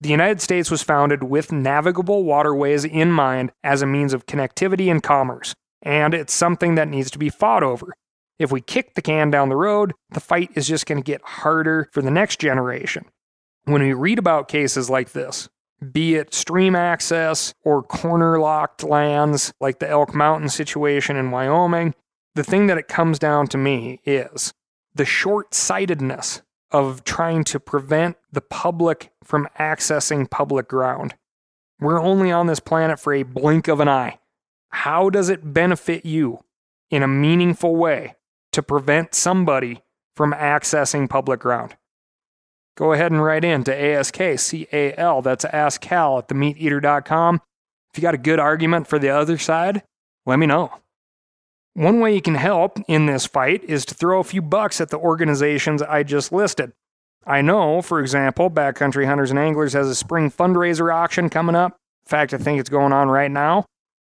The 0.00 0.10
United 0.10 0.40
States 0.42 0.70
was 0.70 0.82
founded 0.82 1.24
with 1.24 1.52
navigable 1.52 2.24
waterways 2.24 2.84
in 2.84 3.10
mind 3.12 3.52
as 3.64 3.80
a 3.80 3.86
means 3.86 4.12
of 4.12 4.26
connectivity 4.26 4.90
and 4.90 5.02
commerce, 5.02 5.54
and 5.80 6.12
it's 6.12 6.34
something 6.34 6.74
that 6.74 6.88
needs 6.88 7.10
to 7.12 7.18
be 7.18 7.30
fought 7.30 7.62
over. 7.62 7.94
If 8.38 8.52
we 8.52 8.60
kick 8.60 8.94
the 8.94 9.02
can 9.02 9.30
down 9.30 9.48
the 9.48 9.56
road, 9.56 9.92
the 10.10 10.20
fight 10.20 10.50
is 10.54 10.68
just 10.68 10.86
going 10.86 11.02
to 11.02 11.04
get 11.04 11.22
harder 11.22 11.88
for 11.92 12.02
the 12.02 12.10
next 12.10 12.38
generation. 12.38 13.06
When 13.64 13.82
we 13.82 13.92
read 13.92 14.18
about 14.18 14.48
cases 14.48 14.90
like 14.90 15.12
this, 15.12 15.48
be 15.92 16.14
it 16.14 16.34
stream 16.34 16.74
access 16.74 17.54
or 17.64 17.82
corner 17.82 18.38
locked 18.38 18.82
lands 18.82 19.52
like 19.60 19.78
the 19.78 19.88
Elk 19.88 20.14
Mountain 20.14 20.48
situation 20.50 21.16
in 21.16 21.30
Wyoming, 21.30 21.94
the 22.34 22.44
thing 22.44 22.66
that 22.66 22.78
it 22.78 22.88
comes 22.88 23.18
down 23.18 23.46
to 23.48 23.58
me 23.58 24.00
is 24.04 24.52
the 24.94 25.04
short 25.04 25.54
sightedness 25.54 26.42
of 26.70 27.04
trying 27.04 27.44
to 27.44 27.60
prevent 27.60 28.16
the 28.32 28.40
public 28.40 29.10
from 29.22 29.48
accessing 29.58 30.30
public 30.30 30.68
ground. 30.68 31.14
We're 31.80 32.00
only 32.00 32.30
on 32.30 32.46
this 32.46 32.60
planet 32.60 32.98
for 32.98 33.12
a 33.12 33.22
blink 33.22 33.68
of 33.68 33.80
an 33.80 33.88
eye. 33.88 34.18
How 34.70 35.10
does 35.10 35.28
it 35.28 35.54
benefit 35.54 36.04
you 36.04 36.44
in 36.90 37.02
a 37.02 37.08
meaningful 37.08 37.76
way 37.76 38.15
to 38.56 38.62
prevent 38.62 39.14
somebody 39.14 39.82
from 40.16 40.32
accessing 40.32 41.10
public 41.10 41.40
ground? 41.40 41.76
Go 42.74 42.92
ahead 42.92 43.12
and 43.12 43.22
write 43.22 43.44
in 43.44 43.64
to 43.64 43.74
ASKCAL, 43.74 45.22
that's 45.22 45.44
AskCal 45.44 46.18
at 46.18 46.28
themeateater.com. 46.28 47.42
If 47.90 47.98
you 47.98 48.02
got 48.02 48.14
a 48.14 48.18
good 48.18 48.38
argument 48.38 48.86
for 48.86 48.98
the 48.98 49.10
other 49.10 49.36
side, 49.36 49.82
let 50.24 50.38
me 50.38 50.46
know. 50.46 50.72
One 51.74 52.00
way 52.00 52.14
you 52.14 52.22
can 52.22 52.36
help 52.36 52.78
in 52.88 53.04
this 53.04 53.26
fight 53.26 53.62
is 53.64 53.84
to 53.86 53.94
throw 53.94 54.20
a 54.20 54.24
few 54.24 54.40
bucks 54.40 54.80
at 54.80 54.88
the 54.88 54.96
organizations 54.96 55.82
I 55.82 56.02
just 56.02 56.32
listed. 56.32 56.72
I 57.26 57.42
know, 57.42 57.82
for 57.82 58.00
example, 58.00 58.50
Backcountry 58.50 59.04
Hunters 59.04 59.30
and 59.30 59.38
Anglers 59.38 59.74
has 59.74 59.86
a 59.86 59.94
spring 59.94 60.30
fundraiser 60.30 60.94
auction 60.94 61.28
coming 61.28 61.54
up. 61.54 61.72
In 62.06 62.08
fact, 62.08 62.32
I 62.32 62.38
think 62.38 62.58
it's 62.58 62.70
going 62.70 62.94
on 62.94 63.08
right 63.08 63.30
now. 63.30 63.66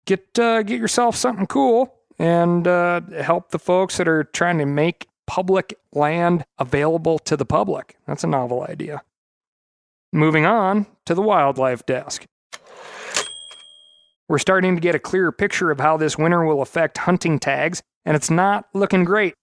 Get 0.05 0.37
uh, 0.37 0.63
get 0.63 0.81
yourself 0.81 1.15
something 1.15 1.47
cool 1.47 1.93
and 2.19 2.67
uh, 2.67 3.01
help 3.21 3.51
the 3.51 3.59
folks 3.59 3.97
that 3.97 4.07
are 4.07 4.23
trying 4.23 4.57
to 4.59 4.65
make 4.65 5.07
public 5.25 5.77
land 5.93 6.45
available 6.59 7.19
to 7.19 7.37
the 7.37 7.45
public. 7.45 7.97
That's 8.07 8.23
a 8.23 8.27
novel 8.27 8.63
idea. 8.63 9.03
Moving 10.11 10.45
on 10.45 10.85
to 11.05 11.15
the 11.15 11.21
wildlife 11.21 11.85
desk. 11.85 12.25
We're 14.29 14.39
starting 14.39 14.75
to 14.75 14.81
get 14.81 14.95
a 14.95 14.99
clearer 14.99 15.31
picture 15.31 15.71
of 15.71 15.79
how 15.79 15.97
this 15.97 16.17
winter 16.17 16.45
will 16.45 16.61
affect 16.61 16.99
hunting 16.99 17.39
tags, 17.39 17.81
and 18.05 18.15
it's 18.15 18.29
not 18.29 18.67
looking 18.73 19.03
great. 19.03 19.33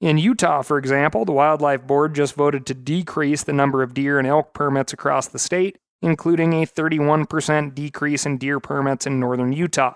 In 0.00 0.18
Utah, 0.18 0.62
for 0.62 0.78
example, 0.78 1.24
the 1.24 1.32
Wildlife 1.32 1.86
Board 1.86 2.14
just 2.14 2.34
voted 2.34 2.66
to 2.66 2.74
decrease 2.74 3.44
the 3.44 3.52
number 3.52 3.84
of 3.84 3.94
deer 3.94 4.18
and 4.18 4.26
elk 4.26 4.52
permits 4.52 4.92
across 4.92 5.28
the 5.28 5.38
state, 5.38 5.78
including 6.00 6.54
a 6.54 6.66
31% 6.66 7.74
decrease 7.74 8.26
in 8.26 8.36
deer 8.36 8.58
permits 8.58 9.06
in 9.06 9.20
northern 9.20 9.52
Utah. 9.52 9.94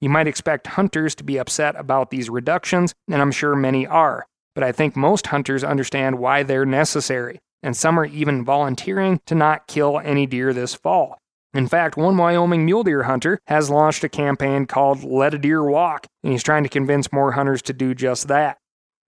You 0.00 0.08
might 0.08 0.28
expect 0.28 0.68
hunters 0.68 1.14
to 1.16 1.24
be 1.24 1.38
upset 1.38 1.74
about 1.76 2.10
these 2.10 2.30
reductions, 2.30 2.94
and 3.10 3.20
I'm 3.20 3.32
sure 3.32 3.56
many 3.56 3.86
are, 3.86 4.26
but 4.54 4.62
I 4.62 4.72
think 4.72 4.94
most 4.94 5.28
hunters 5.28 5.64
understand 5.64 6.18
why 6.18 6.42
they're 6.42 6.66
necessary, 6.66 7.40
and 7.62 7.76
some 7.76 7.98
are 7.98 8.04
even 8.04 8.44
volunteering 8.44 9.20
to 9.26 9.34
not 9.34 9.66
kill 9.66 9.98
any 9.98 10.26
deer 10.26 10.52
this 10.52 10.74
fall. 10.74 11.18
In 11.54 11.66
fact, 11.66 11.96
one 11.96 12.16
Wyoming 12.16 12.64
mule 12.64 12.84
deer 12.84 13.04
hunter 13.04 13.40
has 13.46 13.70
launched 13.70 14.04
a 14.04 14.08
campaign 14.08 14.66
called 14.66 15.02
Let 15.02 15.34
a 15.34 15.38
Deer 15.38 15.64
Walk, 15.64 16.06
and 16.22 16.32
he's 16.32 16.42
trying 16.42 16.62
to 16.62 16.68
convince 16.68 17.12
more 17.12 17.32
hunters 17.32 17.62
to 17.62 17.72
do 17.72 17.94
just 17.94 18.28
that. 18.28 18.58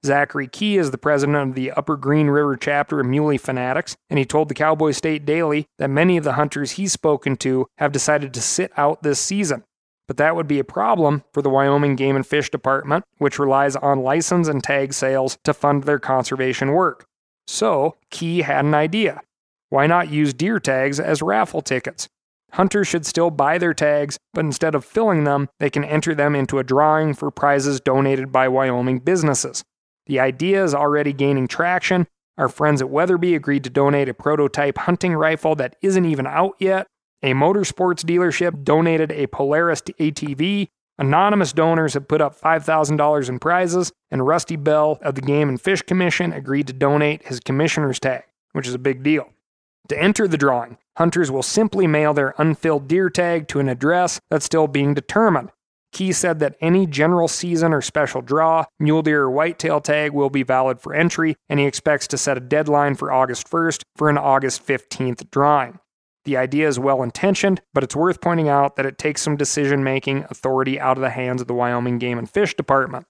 Zachary 0.05 0.49
Key 0.49 0.79
is 0.79 0.91
the 0.91 0.99
president 0.99 1.51
of 1.51 1.55
the 1.55 1.71
Upper 1.73 1.97
Green 1.99 2.29
River 2.29 2.57
chapter 2.57 3.01
of 3.01 3.07
Muley 3.07 3.37
Fanatics, 3.37 3.97
and 4.09 4.19
he 4.19 4.25
told 4.25 4.49
the 4.49 4.55
Cowboy 4.55 4.93
State 4.93 5.27
Daily 5.27 5.67
that 5.79 5.91
many 5.91 6.17
of 6.17 6.25
the 6.25 6.33
hunters 6.33 6.73
he's 6.73 6.93
spoken 6.93 7.37
to 7.37 7.67
have 7.77 7.93
decided 7.93 8.33
to 8.33 8.41
sit 8.41 8.73
out 8.79 9.03
this 9.03 9.21
season. 9.21 9.63
But 10.11 10.17
that 10.17 10.35
would 10.35 10.49
be 10.49 10.59
a 10.59 10.65
problem 10.65 11.23
for 11.33 11.41
the 11.41 11.51
Wyoming 11.51 11.95
Game 11.95 12.17
and 12.17 12.27
Fish 12.27 12.51
Department, 12.51 13.05
which 13.19 13.39
relies 13.39 13.77
on 13.77 14.03
license 14.03 14.49
and 14.49 14.61
tag 14.61 14.93
sales 14.93 15.39
to 15.45 15.55
fund 15.55 15.85
their 15.85 16.01
conservation 16.01 16.73
work. 16.73 17.05
So, 17.47 17.95
Key 18.11 18.43
had 18.43 18.65
an 18.65 18.75
idea. 18.75 19.21
Why 19.69 19.87
not 19.87 20.11
use 20.11 20.35
deer 20.35 20.59
tags 20.59 20.99
as 20.99 21.23
raffle 21.23 21.63
tickets? 21.63 22.09
Hunters 22.55 22.89
should 22.89 23.07
still 23.07 23.31
buy 23.31 23.57
their 23.59 23.73
tags, 23.73 24.19
but 24.35 24.45
instead 24.45 24.75
of 24.75 24.85
filling 24.85 25.23
them, 25.23 25.49
they 25.61 25.71
can 25.71 25.85
enter 25.85 26.13
them 26.13 26.35
into 26.35 26.59
a 26.59 26.65
drawing 26.65 27.15
for 27.15 27.31
prizes 27.31 27.81
donated 27.81 28.33
by 28.33 28.49
Wyoming 28.49 28.99
businesses. 28.99 29.63
The 30.07 30.19
idea 30.19 30.65
is 30.65 30.75
already 30.75 31.13
gaining 31.13 31.47
traction. 31.47 32.09
Our 32.37 32.49
friends 32.49 32.83
at 32.83 32.91
Weatherby 32.91 33.37
agreed 33.37 33.63
to 33.63 33.71
donate 33.71 34.09
a 34.09 34.15
prototype 34.15 34.79
hunting 34.79 35.15
rifle 35.15 35.55
that 35.55 35.77
isn't 35.83 36.05
even 36.05 36.27
out 36.27 36.57
yet. 36.59 36.89
A 37.23 37.33
motorsports 37.33 38.03
dealership 38.03 38.65
donated 38.65 39.13
a 39.13 39.27
Polaris 39.27 39.83
ATV. 39.83 40.69
Anonymous 40.99 41.53
donors 41.53 41.95
have 41.95 42.09
put 42.09 42.21
up 42.21 42.39
$5,000 42.39 43.29
in 43.29 43.39
prizes, 43.39 43.93
and 44.11 44.27
Rusty 44.27 44.57
Bell 44.57 44.99
of 45.03 45.15
the 45.15 45.21
Game 45.21 45.49
and 45.49 45.61
Fish 45.61 45.83
Commission 45.83 46.33
agreed 46.33 46.67
to 46.67 46.73
donate 46.73 47.27
his 47.27 47.41
commissioner's 47.41 48.01
tag, 48.01 48.25
which 48.53 48.67
is 48.67 48.75
a 48.75 48.79
big 48.79 49.03
deal. 49.03 49.29
To 49.89 50.01
enter 50.01 50.29
the 50.29 50.39
drawing, 50.39 50.79
hunters 50.97 51.31
will 51.31 51.43
simply 51.43 51.87
mail 51.87 52.15
their 52.15 52.35
unfilled 52.39 52.89
deer 52.89 53.11
tag 53.11 53.49
to 53.49 53.61
an 53.61 53.69
address 53.69 54.21
that's 54.31 54.45
still 54.47 54.67
being 54.67 54.95
determined. 54.95 55.51
Key 55.93 56.13
said 56.13 56.39
that 56.39 56.57
any 56.61 56.87
general 56.87 57.29
season 57.29 57.73
or 57.73 57.81
special 57.81 58.23
draw, 58.23 58.65
mule 58.79 59.03
deer 59.03 59.23
or 59.23 59.31
whitetail 59.31 59.81
tag 59.81 60.13
will 60.13 60.31
be 60.31 60.43
valid 60.43 60.81
for 60.81 60.95
entry, 60.95 61.37
and 61.49 61.59
he 61.59 61.67
expects 61.67 62.07
to 62.09 62.19
set 62.19 62.37
a 62.37 62.41
deadline 62.41 62.95
for 62.95 63.11
August 63.11 63.51
1st 63.51 63.83
for 63.97 64.09
an 64.09 64.17
August 64.17 64.67
15th 64.67 65.31
drawing. 65.31 65.81
The 66.25 66.37
idea 66.37 66.69
is 66.69 66.79
well 66.79 67.03
intentioned, 67.03 67.63
but 67.73 67.83
it's 67.83 67.97
worth 67.97 68.21
pointing 68.21 68.49
out 68.49 68.77
that 68.77 68.87
it 68.87 68.99
takes 68.99 69.23
some 69.23 69.37
decision 69.37 69.83
making 69.83 70.27
authority 70.29 70.79
out 70.79 70.99
of 70.99 71.03
the 71.03 71.11
hands 71.11 71.41
of 71.41 71.47
the 71.47 71.55
Wyoming 71.55 71.99
Game 71.99 72.19
and 72.19 72.29
Fish 72.29 72.55
Department. 72.55 73.07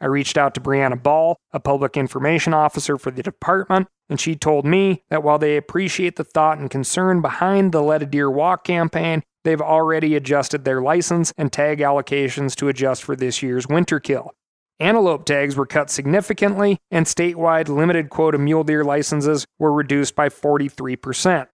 I 0.00 0.06
reached 0.06 0.38
out 0.38 0.54
to 0.54 0.60
Brianna 0.60 1.02
Ball, 1.02 1.36
a 1.52 1.60
public 1.60 1.96
information 1.96 2.54
officer 2.54 2.96
for 2.96 3.10
the 3.10 3.22
department, 3.22 3.88
and 4.08 4.20
she 4.20 4.34
told 4.34 4.64
me 4.64 5.02
that 5.10 5.22
while 5.22 5.38
they 5.38 5.56
appreciate 5.56 6.16
the 6.16 6.24
thought 6.24 6.58
and 6.58 6.70
concern 6.70 7.20
behind 7.20 7.72
the 7.72 7.82
Let 7.82 8.02
a 8.02 8.06
Deer 8.06 8.30
Walk 8.30 8.64
campaign, 8.64 9.22
they've 9.44 9.60
already 9.60 10.14
adjusted 10.14 10.64
their 10.64 10.80
license 10.80 11.32
and 11.36 11.52
tag 11.52 11.80
allocations 11.80 12.54
to 12.56 12.68
adjust 12.68 13.02
for 13.02 13.14
this 13.14 13.42
year's 13.42 13.68
winter 13.68 14.00
kill. 14.00 14.32
Antelope 14.78 15.26
tags 15.26 15.56
were 15.56 15.66
cut 15.66 15.90
significantly, 15.90 16.78
and 16.90 17.04
statewide 17.04 17.68
limited 17.68 18.08
quota 18.08 18.38
mule 18.38 18.64
deer 18.64 18.82
licenses 18.82 19.46
were 19.58 19.72
reduced 19.72 20.16
by 20.16 20.30
43%. 20.30 21.46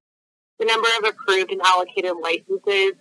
The 0.58 0.64
number 0.64 0.88
of 0.98 1.10
approved 1.10 1.52
and 1.52 1.60
allocated 1.62 2.12
licenses 2.22 2.92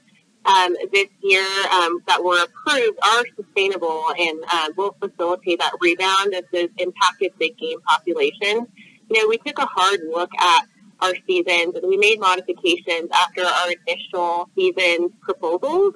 um, 0.46 0.76
this 0.92 1.08
year 1.22 1.46
um, 1.72 2.00
that 2.08 2.24
were 2.24 2.44
approved 2.44 3.00
are 3.04 3.24
sustainable 3.36 4.04
and 4.18 4.40
uh, 4.52 4.70
will 4.78 4.96
facilitate 5.00 5.60
that 5.60 5.74
rebound 5.82 6.34
as 6.34 6.44
those 6.54 6.70
impacted 6.78 7.32
big 7.40 7.58
game 7.58 7.80
populations. 7.88 8.68
You 9.10 9.22
know, 9.22 9.28
we 9.28 9.38
took 9.38 9.58
a 9.60 9.66
hard 9.66 10.02
look 10.10 10.30
at 10.40 10.66
our 11.00 11.14
seasons 11.28 11.76
and 11.76 11.88
we 11.88 11.98
made 11.98 12.20
modifications 12.20 13.10
after 13.14 13.44
our 13.44 13.72
initial 13.88 14.50
season 14.56 15.10
proposals. 15.22 15.96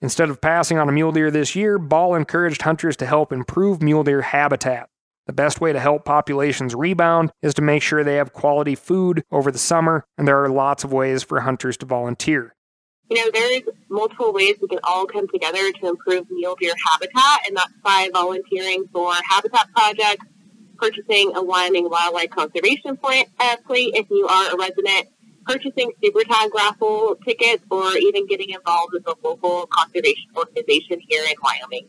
Instead 0.00 0.30
of 0.30 0.40
passing 0.40 0.78
on 0.78 0.88
a 0.88 0.92
mule 0.92 1.12
deer 1.12 1.30
this 1.30 1.54
year, 1.54 1.78
Ball 1.78 2.14
encouraged 2.14 2.62
hunters 2.62 2.96
to 2.96 3.06
help 3.06 3.32
improve 3.32 3.80
mule 3.80 4.02
deer 4.02 4.22
habitat. 4.22 4.88
The 5.26 5.32
best 5.32 5.60
way 5.60 5.72
to 5.72 5.78
help 5.78 6.04
populations 6.04 6.74
rebound 6.74 7.30
is 7.42 7.54
to 7.54 7.62
make 7.62 7.82
sure 7.82 8.02
they 8.02 8.16
have 8.16 8.32
quality 8.32 8.74
food 8.74 9.22
over 9.30 9.52
the 9.52 9.58
summer, 9.58 10.04
and 10.18 10.26
there 10.26 10.42
are 10.42 10.48
lots 10.48 10.82
of 10.82 10.92
ways 10.92 11.22
for 11.22 11.40
hunters 11.40 11.76
to 11.78 11.86
volunteer. 11.86 12.54
You 13.08 13.18
know, 13.18 13.30
there's 13.32 13.62
multiple 13.88 14.32
ways 14.32 14.56
we 14.60 14.66
can 14.66 14.80
all 14.82 15.06
come 15.06 15.28
together 15.28 15.70
to 15.70 15.88
improve 15.88 16.28
mule 16.30 16.56
deer 16.58 16.74
habitat, 16.90 17.46
and 17.46 17.56
that's 17.56 17.72
by 17.84 18.08
volunteering 18.12 18.84
for 18.92 19.12
habitat 19.28 19.68
projects, 19.76 20.26
purchasing 20.76 21.30
a 21.36 21.42
Wyoming 21.42 21.88
Wildlife 21.88 22.30
Conservation 22.30 22.98
uh, 23.04 23.56
plate 23.64 23.94
if 23.94 24.10
you 24.10 24.26
are 24.26 24.52
a 24.52 24.58
resident, 24.58 25.08
purchasing 25.44 25.92
super 26.02 26.24
tag 26.24 26.50
raffle 26.52 27.16
tickets, 27.24 27.62
or 27.70 27.96
even 27.96 28.26
getting 28.26 28.50
involved 28.50 28.92
with 28.92 29.06
a 29.06 29.14
local 29.22 29.68
conservation 29.68 30.30
organization 30.36 30.98
here 31.06 31.22
in 31.24 31.34
Wyoming. 31.42 31.88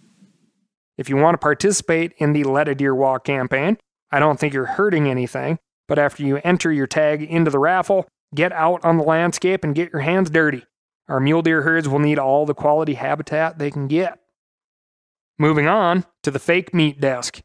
If 0.98 1.10
you 1.10 1.18
want 1.18 1.34
to 1.34 1.40
participate 1.40 2.14
in 2.18 2.34
the 2.34 2.44
Let 2.44 2.68
a 2.68 2.76
Deer 2.76 2.94
Walk 2.94 3.24
campaign, 3.24 3.78
I 4.12 4.20
don't 4.20 4.40
think 4.40 4.54
you're 4.54 4.66
hurting 4.66 5.08
anything, 5.08 5.58
but 5.88 5.98
after 5.98 6.24
you 6.24 6.40
enter 6.44 6.72
your 6.72 6.86
tag 6.86 7.24
into 7.24 7.50
the 7.50 7.60
raffle, 7.60 8.08
get 8.36 8.52
out 8.52 8.84
on 8.86 8.98
the 8.98 9.04
landscape 9.04 9.64
and 9.64 9.74
get 9.74 9.92
your 9.92 10.02
hands 10.02 10.30
dirty. 10.30 10.64
Our 11.08 11.20
mule 11.20 11.42
deer 11.42 11.64
herds 11.64 11.90
will 11.90 12.00
need 12.00 12.20
all 12.20 12.46
the 12.46 12.54
quality 12.54 12.94
habitat 12.94 13.58
they 13.58 13.72
can 13.72 13.88
get. 13.88 14.20
Moving 15.40 15.68
on 15.68 16.06
to 16.22 16.32
the 16.32 16.40
fake 16.40 16.74
meat 16.74 17.02
desk. 17.02 17.42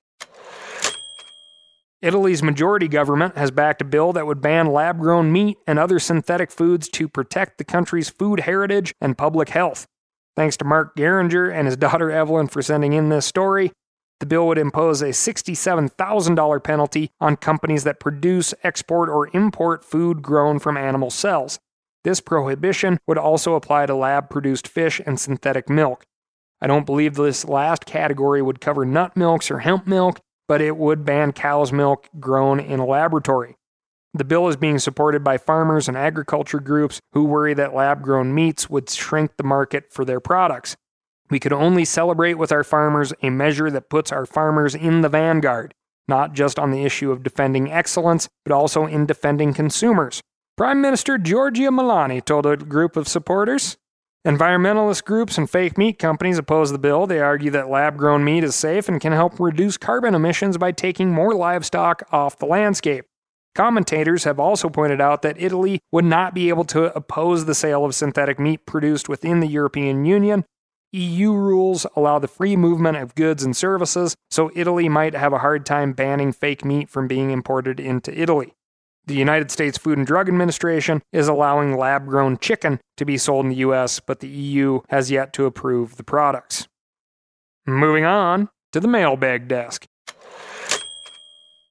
Italy's 2.01 2.43
majority 2.43 2.87
government 2.87 3.37
has 3.37 3.51
backed 3.51 3.83
a 3.83 3.85
bill 3.85 4.13
that 4.13 4.27
would 4.27 4.41
ban 4.41 4.67
lab 4.67 5.01
grown 5.01 5.33
meat 5.33 5.57
and 5.67 5.79
other 5.79 5.99
synthetic 5.99 6.53
foods 6.53 6.89
to 6.91 7.09
protect 7.09 7.59
the 7.59 7.65
country's 7.65 8.09
food 8.09 8.41
heritage 8.41 8.93
and 9.01 9.19
public 9.19 9.49
health. 9.49 9.87
Thanks 10.39 10.57
to 10.59 10.65
Mark 10.65 10.95
Geringer 10.95 11.51
and 11.53 11.67
his 11.67 11.77
daughter 11.77 12.13
Evelyn 12.13 12.47
for 12.47 12.63
sending 12.63 12.93
in 12.93 13.09
this 13.09 13.27
story. 13.27 13.73
The 14.21 14.27
bill 14.27 14.47
would 14.47 14.57
impose 14.57 15.03
a 15.03 15.07
$67,000 15.07 16.63
penalty 16.63 17.11
on 17.21 17.35
companies 17.35 17.83
that 17.83 17.99
produce, 17.99 18.55
export, 18.63 19.09
or 19.09 19.31
import 19.37 19.85
food 19.85 20.23
grown 20.23 20.61
from 20.61 20.77
animal 20.77 21.11
cells. 21.11 21.59
This 22.05 22.21
prohibition 22.21 23.01
would 23.09 23.19
also 23.19 23.55
apply 23.55 23.87
to 23.87 23.97
lab 23.97 24.31
produced 24.31 24.69
fish 24.69 25.01
and 25.05 25.19
synthetic 25.19 25.69
milk. 25.69 26.05
I 26.61 26.69
don't 26.69 26.87
believe 26.87 27.17
this 27.17 27.45
last 27.45 27.85
category 27.85 28.41
would 28.41 28.61
cover 28.61 28.85
nut 28.85 29.17
milks 29.17 29.51
or 29.51 29.59
hemp 29.59 29.89
milk, 29.89 30.21
but 30.47 30.61
it 30.61 30.77
would 30.77 31.05
ban 31.05 31.33
cow's 31.33 31.73
milk 31.73 32.09
grown 32.21 32.61
in 32.61 32.79
a 32.79 32.87
laboratory. 32.87 33.57
The 34.15 34.25
bill 34.25 34.49
is 34.49 34.57
being 34.57 34.79
supported 34.79 35.23
by 35.23 35.39
farmers 35.39 35.87
and 35.87 35.97
agriculture 35.97 36.61
groups 36.61 37.01
who 37.13 37.25
worry 37.25 37.55
that 37.55 37.75
lab 37.75 38.03
grown 38.03 38.35
meats 38.35 38.71
would 38.71 38.89
shrink 38.89 39.37
the 39.37 39.45
market 39.45 39.93
for 39.93 40.05
their 40.05 40.21
products. 40.21 40.77
We 41.31 41.39
could 41.39 41.53
only 41.53 41.85
celebrate 41.85 42.35
with 42.35 42.51
our 42.51 42.65
farmers 42.65 43.13
a 43.23 43.29
measure 43.29 43.71
that 43.71 43.91
puts 43.91 44.11
our 44.11 44.25
farmers 44.25 44.75
in 44.75 45.03
the 45.03 45.11
vanguard, 45.11 45.75
not 46.09 46.33
just 46.33 46.59
on 46.59 46.71
the 46.71 46.85
issue 46.85 47.13
of 47.13 47.23
defending 47.23 47.71
excellence, 47.71 48.29
but 48.45 48.55
also 48.55 48.87
in 48.87 49.05
defending 49.05 49.53
consumers. 49.53 50.23
Prime 50.57 50.81
Minister 50.81 51.19
Giorgia 51.19 51.69
Meloni 51.69 52.25
told 52.25 52.47
a 52.47 52.57
group 52.57 52.97
of 52.97 53.07
supporters. 53.07 53.77
Environmentalist 54.27 55.05
groups 55.05 55.39
and 55.39 55.49
fake 55.49 55.79
meat 55.79 55.99
companies 55.99 56.39
oppose 56.39 56.73
the 56.73 56.79
bill. 56.79 57.07
They 57.07 57.21
argue 57.21 57.51
that 57.53 57.69
lab 57.69 57.97
grown 57.97 58.25
meat 58.25 58.43
is 58.43 58.55
safe 58.55 58.89
and 58.89 59.01
can 59.01 59.13
help 59.13 59.39
reduce 59.39 59.77
carbon 59.77 60.15
emissions 60.15 60.59
by 60.59 60.73
taking 60.73 61.13
more 61.13 61.35
livestock 61.35 62.03
off 62.11 62.39
the 62.39 62.47
landscape. 62.47 63.05
Commentators 63.59 64.23
have 64.23 64.39
also 64.39 64.69
pointed 64.69 65.01
out 65.01 65.23
that 65.23 65.35
Italy 65.37 65.81
would 65.91 66.05
not 66.05 66.33
be 66.33 66.49
able 66.49 66.63
to 66.63 66.97
oppose 66.97 67.45
the 67.45 67.57
sale 67.57 67.85
of 67.85 67.93
synthetic 67.93 68.39
meat 68.39 68.65
produced 68.67 69.09
within 69.09 69.41
the 69.41 69.49
European 69.49 70.05
Union. 70.05 70.45
EU 70.93 71.33
rules 71.33 71.85
allow 71.97 72.21
the 72.21 72.29
free 72.29 72.55
movement 72.55 72.99
of 72.99 73.17
goods 73.17 73.43
and 73.43 73.57
services, 73.57 74.15
so 74.31 74.53
Italy 74.55 74.89
might 74.89 75.13
have 75.13 75.33
a 75.33 75.39
hard 75.39 75.67
time 75.67 75.93
banning 75.93 76.31
fake 76.31 76.65
meat 76.65 76.89
from 76.89 77.09
being 77.09 77.33
imported 77.33 77.81
into 77.81 78.17
Italy. 78.17 78.55
The 79.07 79.17
United 79.17 79.51
States 79.51 79.77
Food 79.77 79.99
and 79.99 80.07
Drug 80.07 80.29
Administration 80.29 81.03
is 81.13 81.27
allowing 81.27 81.77
lab 81.77 82.07
grown 82.07 82.39
chicken 82.39 82.79
to 82.97 83.05
be 83.05 83.19
sold 83.19 83.45
in 83.45 83.51
the 83.51 83.57
US, 83.57 83.99
but 83.99 84.21
the 84.21 84.29
EU 84.29 84.83
has 84.89 85.11
yet 85.11 85.33
to 85.33 85.47
approve 85.47 85.97
the 85.97 86.05
products. 86.05 86.69
Moving 87.67 88.05
on 88.05 88.51
to 88.73 88.79
the 88.79 88.87
mailbag 88.87 89.49
desk. 89.49 89.85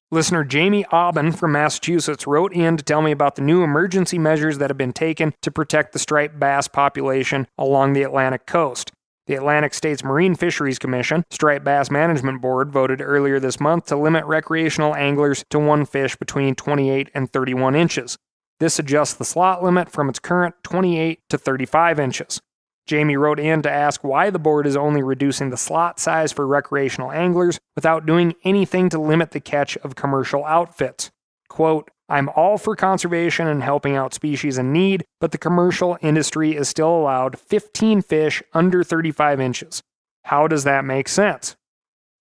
Listener 0.09 0.45
Jamie 0.45 0.85
Aubin 0.89 1.33
from 1.33 1.51
Massachusetts 1.51 2.25
wrote 2.25 2.53
in 2.53 2.77
to 2.77 2.83
tell 2.83 3.01
me 3.01 3.11
about 3.11 3.35
the 3.35 3.41
new 3.41 3.61
emergency 3.61 4.17
measures 4.17 4.57
that 4.57 4.69
have 4.69 4.77
been 4.77 4.93
taken 4.93 5.33
to 5.41 5.51
protect 5.51 5.91
the 5.91 5.99
striped 5.99 6.39
bass 6.39 6.69
population 6.69 7.45
along 7.57 7.91
the 7.91 8.03
Atlantic 8.03 8.45
coast. 8.45 8.93
The 9.25 9.35
Atlantic 9.35 9.73
States 9.73 10.05
Marine 10.05 10.35
Fisheries 10.35 10.79
Commission, 10.79 11.25
Striped 11.29 11.65
Bass 11.65 11.91
Management 11.91 12.41
Board, 12.41 12.71
voted 12.71 13.01
earlier 13.01 13.41
this 13.41 13.59
month 13.59 13.87
to 13.87 13.97
limit 13.97 14.23
recreational 14.23 14.95
anglers 14.95 15.43
to 15.49 15.59
one 15.59 15.85
fish 15.85 16.15
between 16.15 16.55
28 16.55 17.09
and 17.13 17.29
31 17.29 17.75
inches. 17.75 18.17
This 18.61 18.79
adjusts 18.79 19.15
the 19.15 19.25
slot 19.25 19.61
limit 19.61 19.91
from 19.91 20.07
its 20.07 20.19
current 20.19 20.55
28 20.63 21.19
to 21.27 21.37
35 21.37 21.99
inches. 21.99 22.39
Jamie 22.87 23.17
wrote 23.17 23.39
in 23.39 23.61
to 23.61 23.71
ask 23.71 24.03
why 24.03 24.29
the 24.29 24.39
board 24.39 24.65
is 24.65 24.77
only 24.77 25.03
reducing 25.03 25.49
the 25.49 25.57
slot 25.57 25.99
size 25.99 26.31
for 26.31 26.47
recreational 26.47 27.11
anglers 27.11 27.59
without 27.75 28.05
doing 28.05 28.33
anything 28.45 28.89
to 28.89 28.97
limit 28.97 29.31
the 29.31 29.41
catch 29.41 29.75
of 29.77 29.95
commercial 29.95 30.45
outfits. 30.45 31.11
Quote, 31.49 31.91
I'm 32.09 32.29
all 32.29 32.57
for 32.57 32.77
conservation 32.77 33.47
and 33.47 33.61
helping 33.61 33.97
out 33.97 34.13
species 34.13 34.57
in 34.57 34.71
need, 34.71 35.03
but 35.19 35.33
the 35.33 35.37
commercial 35.37 35.97
industry 36.01 36.55
is 36.55 36.69
still 36.69 36.95
allowed 36.95 37.37
15 37.37 38.01
fish 38.01 38.41
under 38.53 38.81
35 38.81 39.41
inches. 39.41 39.83
How 40.23 40.47
does 40.47 40.63
that 40.63 40.85
make 40.85 41.09
sense? 41.09 41.56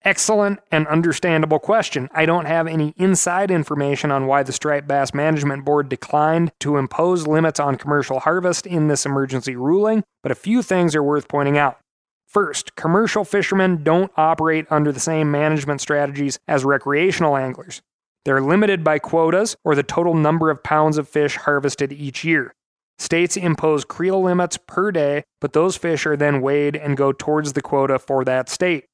Excellent 0.07 0.61
and 0.71 0.87
understandable 0.87 1.59
question. 1.59 2.09
I 2.15 2.27
don't 2.27 2.45
have 2.45 2.69
any 2.69 2.95
inside 2.97 3.51
information 3.51 4.13
on 4.13 4.29
why 4.29 4.45
the 4.45 4.53
Striped 4.53 4.87
Bass 4.87 5.13
Management 5.13 5.65
Board 5.65 5.89
declined 5.89 6.53
to 6.61 6.77
impose 6.77 7.27
limits 7.27 7.59
on 7.59 7.75
commercial 7.75 8.21
harvest 8.21 8.69
in 8.69 8.87
this 8.87 9.05
emergency 9.05 9.57
ruling, 9.57 10.05
but 10.23 10.31
a 10.31 10.37
few 10.37 10.63
things 10.63 10.95
are 10.95 11.03
worth 11.03 11.27
pointing 11.27 11.59
out. 11.59 11.81
First, 12.29 12.77
commercial 12.77 13.25
fishermen 13.25 13.83
don't 13.83 14.13
operate 14.17 14.67
under 14.71 14.93
the 14.93 15.01
same 15.01 15.33
management 15.33 15.81
strategies 15.81 16.39
as 16.47 16.65
recreational 16.65 17.37
anglers. 17.37 17.83
They're 18.25 18.41
limited 18.41 18.85
by 18.85 19.01
quotas 19.01 19.57
or 19.65 19.75
the 19.75 19.83
total 19.83 20.15
number 20.15 20.51
of 20.51 20.63
pounds 20.63 20.99
of 20.99 21.09
fish 21.09 21.35
harvested 21.35 21.93
each 21.93 22.23
year. 22.23 22.55
States 23.01 23.37
impose 23.37 23.85
creel 23.85 24.23
limits 24.23 24.57
per 24.69 24.93
day, 24.93 25.25
but 25.41 25.53
those 25.53 25.77
fish 25.77 26.07
are 26.07 26.17
then 26.17 26.41
weighed 26.41 26.77
and 26.77 26.97
go 26.97 27.11
towards 27.11 27.55
the 27.55 27.61
quota 27.61 27.99
for 27.99 28.25
that 28.25 28.49
state. 28.49 28.85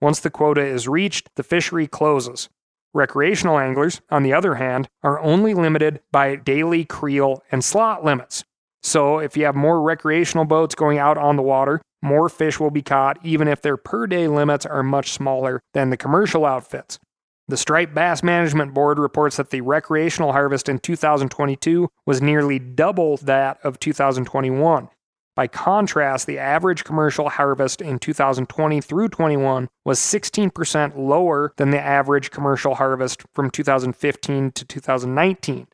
Once 0.00 0.20
the 0.20 0.30
quota 0.30 0.64
is 0.64 0.88
reached, 0.88 1.28
the 1.36 1.42
fishery 1.42 1.86
closes. 1.86 2.48
Recreational 2.92 3.58
anglers, 3.58 4.00
on 4.10 4.22
the 4.22 4.32
other 4.32 4.56
hand, 4.56 4.88
are 5.02 5.20
only 5.20 5.54
limited 5.54 6.00
by 6.10 6.36
daily 6.36 6.84
creel 6.84 7.42
and 7.52 7.64
slot 7.64 8.04
limits. 8.04 8.44
So, 8.82 9.18
if 9.18 9.36
you 9.36 9.44
have 9.44 9.54
more 9.54 9.80
recreational 9.80 10.46
boats 10.46 10.74
going 10.74 10.98
out 10.98 11.18
on 11.18 11.36
the 11.36 11.42
water, 11.42 11.82
more 12.02 12.28
fish 12.28 12.58
will 12.58 12.70
be 12.70 12.82
caught, 12.82 13.18
even 13.22 13.46
if 13.46 13.60
their 13.60 13.76
per 13.76 14.06
day 14.06 14.26
limits 14.26 14.64
are 14.64 14.82
much 14.82 15.10
smaller 15.10 15.60
than 15.74 15.90
the 15.90 15.96
commercial 15.96 16.46
outfits. 16.46 16.98
The 17.46 17.56
Striped 17.56 17.94
Bass 17.94 18.22
Management 18.22 18.72
Board 18.72 18.98
reports 18.98 19.36
that 19.36 19.50
the 19.50 19.60
recreational 19.60 20.32
harvest 20.32 20.68
in 20.68 20.78
2022 20.78 21.88
was 22.06 22.22
nearly 22.22 22.58
double 22.58 23.16
that 23.18 23.58
of 23.64 23.80
2021, 23.80 24.88
by 25.36 25.46
contrast, 25.46 26.26
the 26.26 26.38
average 26.38 26.84
commercial 26.84 27.28
harvest 27.28 27.80
in 27.80 27.98
2020 27.98 28.80
through 28.80 29.08
21 29.08 29.68
was 29.84 29.98
16% 29.98 30.96
lower 30.96 31.52
than 31.56 31.70
the 31.70 31.80
average 31.80 32.30
commercial 32.30 32.74
harvest 32.74 33.22
from 33.34 33.50
2015 33.50 34.50
to 34.52 34.64
2019. 34.64 35.66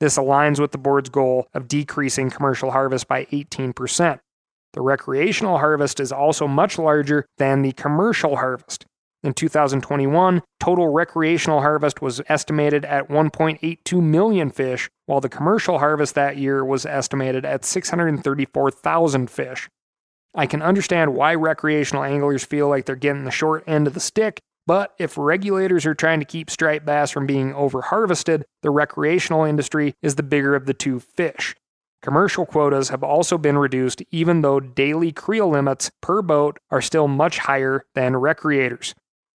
This 0.00 0.18
aligns 0.18 0.60
with 0.60 0.72
the 0.72 0.78
board's 0.78 1.08
goal 1.08 1.48
of 1.54 1.68
decreasing 1.68 2.30
commercial 2.30 2.72
harvest 2.72 3.08
by 3.08 3.24
18%. 3.26 4.20
The 4.74 4.82
recreational 4.82 5.58
harvest 5.58 6.00
is 6.00 6.12
also 6.12 6.46
much 6.46 6.78
larger 6.78 7.26
than 7.38 7.62
the 7.62 7.72
commercial 7.72 8.36
harvest. 8.36 8.84
In 9.26 9.34
2021, 9.34 10.40
total 10.60 10.86
recreational 10.92 11.60
harvest 11.60 12.00
was 12.00 12.22
estimated 12.28 12.84
at 12.84 13.08
1.82 13.08 14.00
million 14.00 14.50
fish, 14.50 14.88
while 15.06 15.20
the 15.20 15.28
commercial 15.28 15.80
harvest 15.80 16.14
that 16.14 16.36
year 16.36 16.64
was 16.64 16.86
estimated 16.86 17.44
at 17.44 17.64
634,000 17.64 19.28
fish. 19.28 19.68
I 20.32 20.46
can 20.46 20.62
understand 20.62 21.16
why 21.16 21.34
recreational 21.34 22.04
anglers 22.04 22.44
feel 22.44 22.68
like 22.68 22.84
they're 22.84 22.94
getting 22.94 23.24
the 23.24 23.32
short 23.32 23.64
end 23.66 23.88
of 23.88 23.94
the 23.94 24.00
stick, 24.00 24.38
but 24.64 24.94
if 24.96 25.18
regulators 25.18 25.86
are 25.86 25.94
trying 25.94 26.20
to 26.20 26.24
keep 26.24 26.48
striped 26.48 26.86
bass 26.86 27.10
from 27.10 27.26
being 27.26 27.52
overharvested, 27.52 28.44
the 28.62 28.70
recreational 28.70 29.42
industry 29.42 29.94
is 30.02 30.14
the 30.14 30.22
bigger 30.22 30.54
of 30.54 30.66
the 30.66 30.74
two 30.74 31.00
fish. 31.00 31.56
Commercial 32.00 32.46
quotas 32.46 32.90
have 32.90 33.02
also 33.02 33.38
been 33.38 33.58
reduced, 33.58 34.04
even 34.12 34.42
though 34.42 34.60
daily 34.60 35.10
creel 35.10 35.48
limits 35.48 35.90
per 36.00 36.22
boat 36.22 36.58
are 36.70 36.80
still 36.80 37.08
much 37.08 37.38
higher 37.38 37.84
than 37.96 38.12
recreators. 38.12 38.94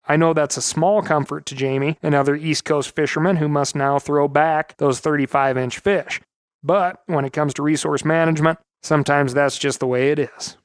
I 0.08 0.16
know 0.16 0.32
that's 0.32 0.56
a 0.56 0.62
small 0.62 1.02
comfort 1.02 1.46
to 1.46 1.54
Jamie 1.54 1.98
and 2.02 2.14
other 2.14 2.36
East 2.36 2.64
Coast 2.64 2.94
fishermen 2.94 3.36
who 3.36 3.48
must 3.48 3.74
now 3.74 3.98
throw 3.98 4.28
back 4.28 4.76
those 4.76 5.00
35 5.00 5.56
inch 5.56 5.78
fish. 5.78 6.20
But 6.62 7.02
when 7.06 7.24
it 7.24 7.32
comes 7.32 7.54
to 7.54 7.62
resource 7.62 8.04
management, 8.04 8.58
sometimes 8.82 9.34
that's 9.34 9.58
just 9.58 9.80
the 9.80 9.86
way 9.86 10.10
it 10.10 10.18
is. 10.18 10.56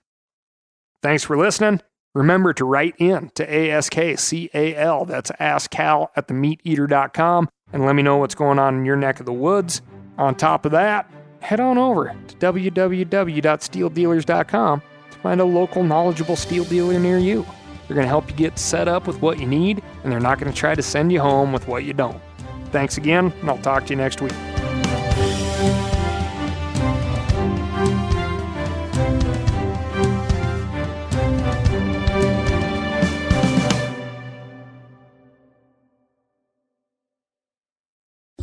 Thanks 1.02 1.24
for 1.24 1.38
listening. 1.38 1.82
Remember 2.14 2.54
to 2.54 2.66
write 2.66 2.96
in 2.98 3.30
to 3.36 3.48
ASKCAL, 3.48 5.08
that's 5.08 5.32
AskCal 5.32 6.10
at 6.16 6.28
themeateater.com, 6.28 7.50
and 7.72 7.86
let 7.86 7.96
me 7.96 8.04
know 8.04 8.18
what's 8.18 8.36
going 8.36 8.60
on 8.60 8.76
in 8.76 8.84
your 8.86 8.98
neck 8.98 9.22
of 9.22 9.26
the 9.26 9.32
woods. 9.32 9.82
On 10.18 10.36
top 10.36 10.66
of 10.66 10.74
that, 10.74 11.10
head 11.40 11.62
on 11.62 11.78
over 11.78 12.14
to 12.28 12.36
www.stihldealers.com 12.36 14.82
to 15.12 15.18
find 15.20 15.42
a 15.42 15.46
local 15.46 15.84
knowledgeable 15.84 16.36
Stihl 16.36 16.68
dealer 16.68 17.00
near 17.00 17.18
you. 17.18 17.46
They're 17.92 17.96
going 17.98 18.06
to 18.06 18.10
help 18.10 18.30
you 18.30 18.38
get 18.38 18.58
set 18.58 18.88
up 18.88 19.06
with 19.06 19.22
what 19.22 19.38
you 19.38 19.46
need, 19.46 19.84
and 20.04 20.12
they're 20.14 20.22
not 20.22 20.40
going 20.40 20.50
to 20.50 20.58
try 20.58 20.74
to 20.74 20.82
send 20.82 21.12
you 21.12 21.20
home 21.20 21.52
with 21.52 21.68
what 21.68 21.84
you 21.84 21.92
don't. 21.92 22.22
Thanks 22.68 22.96
again, 22.96 23.34
and 23.42 23.50
I'll 23.50 23.58
talk 23.58 23.86
to 23.88 23.90
you 23.90 23.98
next 23.98 24.22
week. 24.22 24.32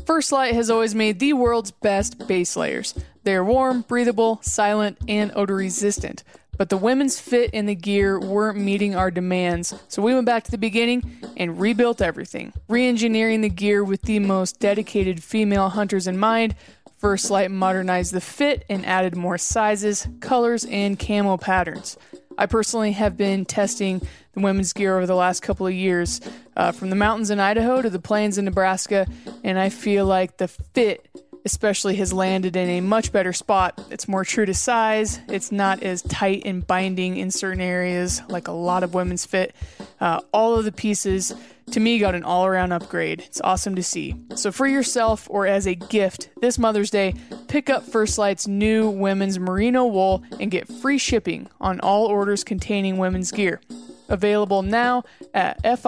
First 0.04 0.30
Light 0.30 0.52
has 0.52 0.68
always 0.68 0.94
made 0.94 1.20
the 1.20 1.32
world's 1.32 1.70
best 1.70 2.28
base 2.28 2.54
layers. 2.54 2.94
They 3.22 3.34
are 3.34 3.42
warm, 3.42 3.80
breathable, 3.88 4.40
silent, 4.42 4.98
and 5.08 5.32
odor 5.34 5.54
resistant. 5.54 6.22
But 6.58 6.68
the 6.68 6.76
women's 6.76 7.20
fit 7.20 7.50
and 7.54 7.68
the 7.68 7.76
gear 7.76 8.18
weren't 8.18 8.58
meeting 8.58 8.96
our 8.96 9.12
demands, 9.12 9.74
so 9.86 10.02
we 10.02 10.12
went 10.12 10.26
back 10.26 10.42
to 10.44 10.50
the 10.50 10.58
beginning 10.58 11.18
and 11.36 11.60
rebuilt 11.60 12.02
everything. 12.02 12.52
Re 12.68 12.86
engineering 12.86 13.40
the 13.40 13.48
gear 13.48 13.84
with 13.84 14.02
the 14.02 14.18
most 14.18 14.58
dedicated 14.58 15.22
female 15.22 15.68
hunters 15.68 16.08
in 16.08 16.18
mind, 16.18 16.56
First 16.98 17.30
Light 17.30 17.52
modernized 17.52 18.12
the 18.12 18.20
fit 18.20 18.64
and 18.68 18.84
added 18.84 19.16
more 19.16 19.38
sizes, 19.38 20.08
colors, 20.18 20.64
and 20.64 20.98
camo 20.98 21.36
patterns. 21.36 21.96
I 22.36 22.46
personally 22.46 22.92
have 22.92 23.16
been 23.16 23.44
testing 23.44 24.00
the 24.32 24.40
women's 24.40 24.72
gear 24.72 24.96
over 24.96 25.06
the 25.06 25.14
last 25.14 25.40
couple 25.40 25.66
of 25.66 25.72
years, 25.72 26.20
uh, 26.56 26.72
from 26.72 26.90
the 26.90 26.96
mountains 26.96 27.30
in 27.30 27.38
Idaho 27.38 27.82
to 27.82 27.90
the 27.90 28.00
plains 28.00 28.36
in 28.36 28.44
Nebraska, 28.44 29.06
and 29.44 29.60
I 29.60 29.68
feel 29.68 30.06
like 30.06 30.38
the 30.38 30.48
fit 30.48 31.08
especially 31.48 31.96
has 31.96 32.12
landed 32.12 32.56
in 32.56 32.68
a 32.68 32.82
much 32.82 33.10
better 33.10 33.32
spot. 33.32 33.80
It's 33.90 34.06
more 34.06 34.22
true 34.22 34.44
to 34.44 34.52
size. 34.52 35.18
It's 35.28 35.50
not 35.50 35.82
as 35.82 36.02
tight 36.02 36.42
and 36.44 36.66
binding 36.66 37.16
in 37.16 37.30
certain 37.30 37.62
areas 37.62 38.20
like 38.28 38.48
a 38.48 38.52
lot 38.52 38.82
of 38.82 38.92
women's 38.92 39.24
fit. 39.24 39.56
Uh, 39.98 40.20
all 40.30 40.56
of 40.56 40.66
the 40.66 40.72
pieces 40.72 41.34
to 41.70 41.80
me 41.80 41.98
got 41.98 42.14
an 42.14 42.22
all 42.22 42.44
around 42.44 42.72
upgrade. 42.72 43.20
It's 43.22 43.40
awesome 43.40 43.76
to 43.76 43.82
see. 43.82 44.14
So, 44.34 44.52
for 44.52 44.66
yourself 44.66 45.26
or 45.30 45.46
as 45.46 45.66
a 45.66 45.74
gift 45.74 46.28
this 46.42 46.58
Mother's 46.58 46.90
Day, 46.90 47.14
pick 47.48 47.70
up 47.70 47.82
First 47.82 48.18
Light's 48.18 48.46
new 48.46 48.90
women's 48.90 49.38
merino 49.38 49.86
wool 49.86 50.22
and 50.38 50.50
get 50.50 50.68
free 50.68 50.98
shipping 50.98 51.48
on 51.62 51.80
all 51.80 52.06
orders 52.08 52.44
containing 52.44 52.98
women's 52.98 53.32
gear. 53.32 53.62
Available 54.10 54.62
now 54.62 55.04
at 55.32 55.58
F 55.64 55.86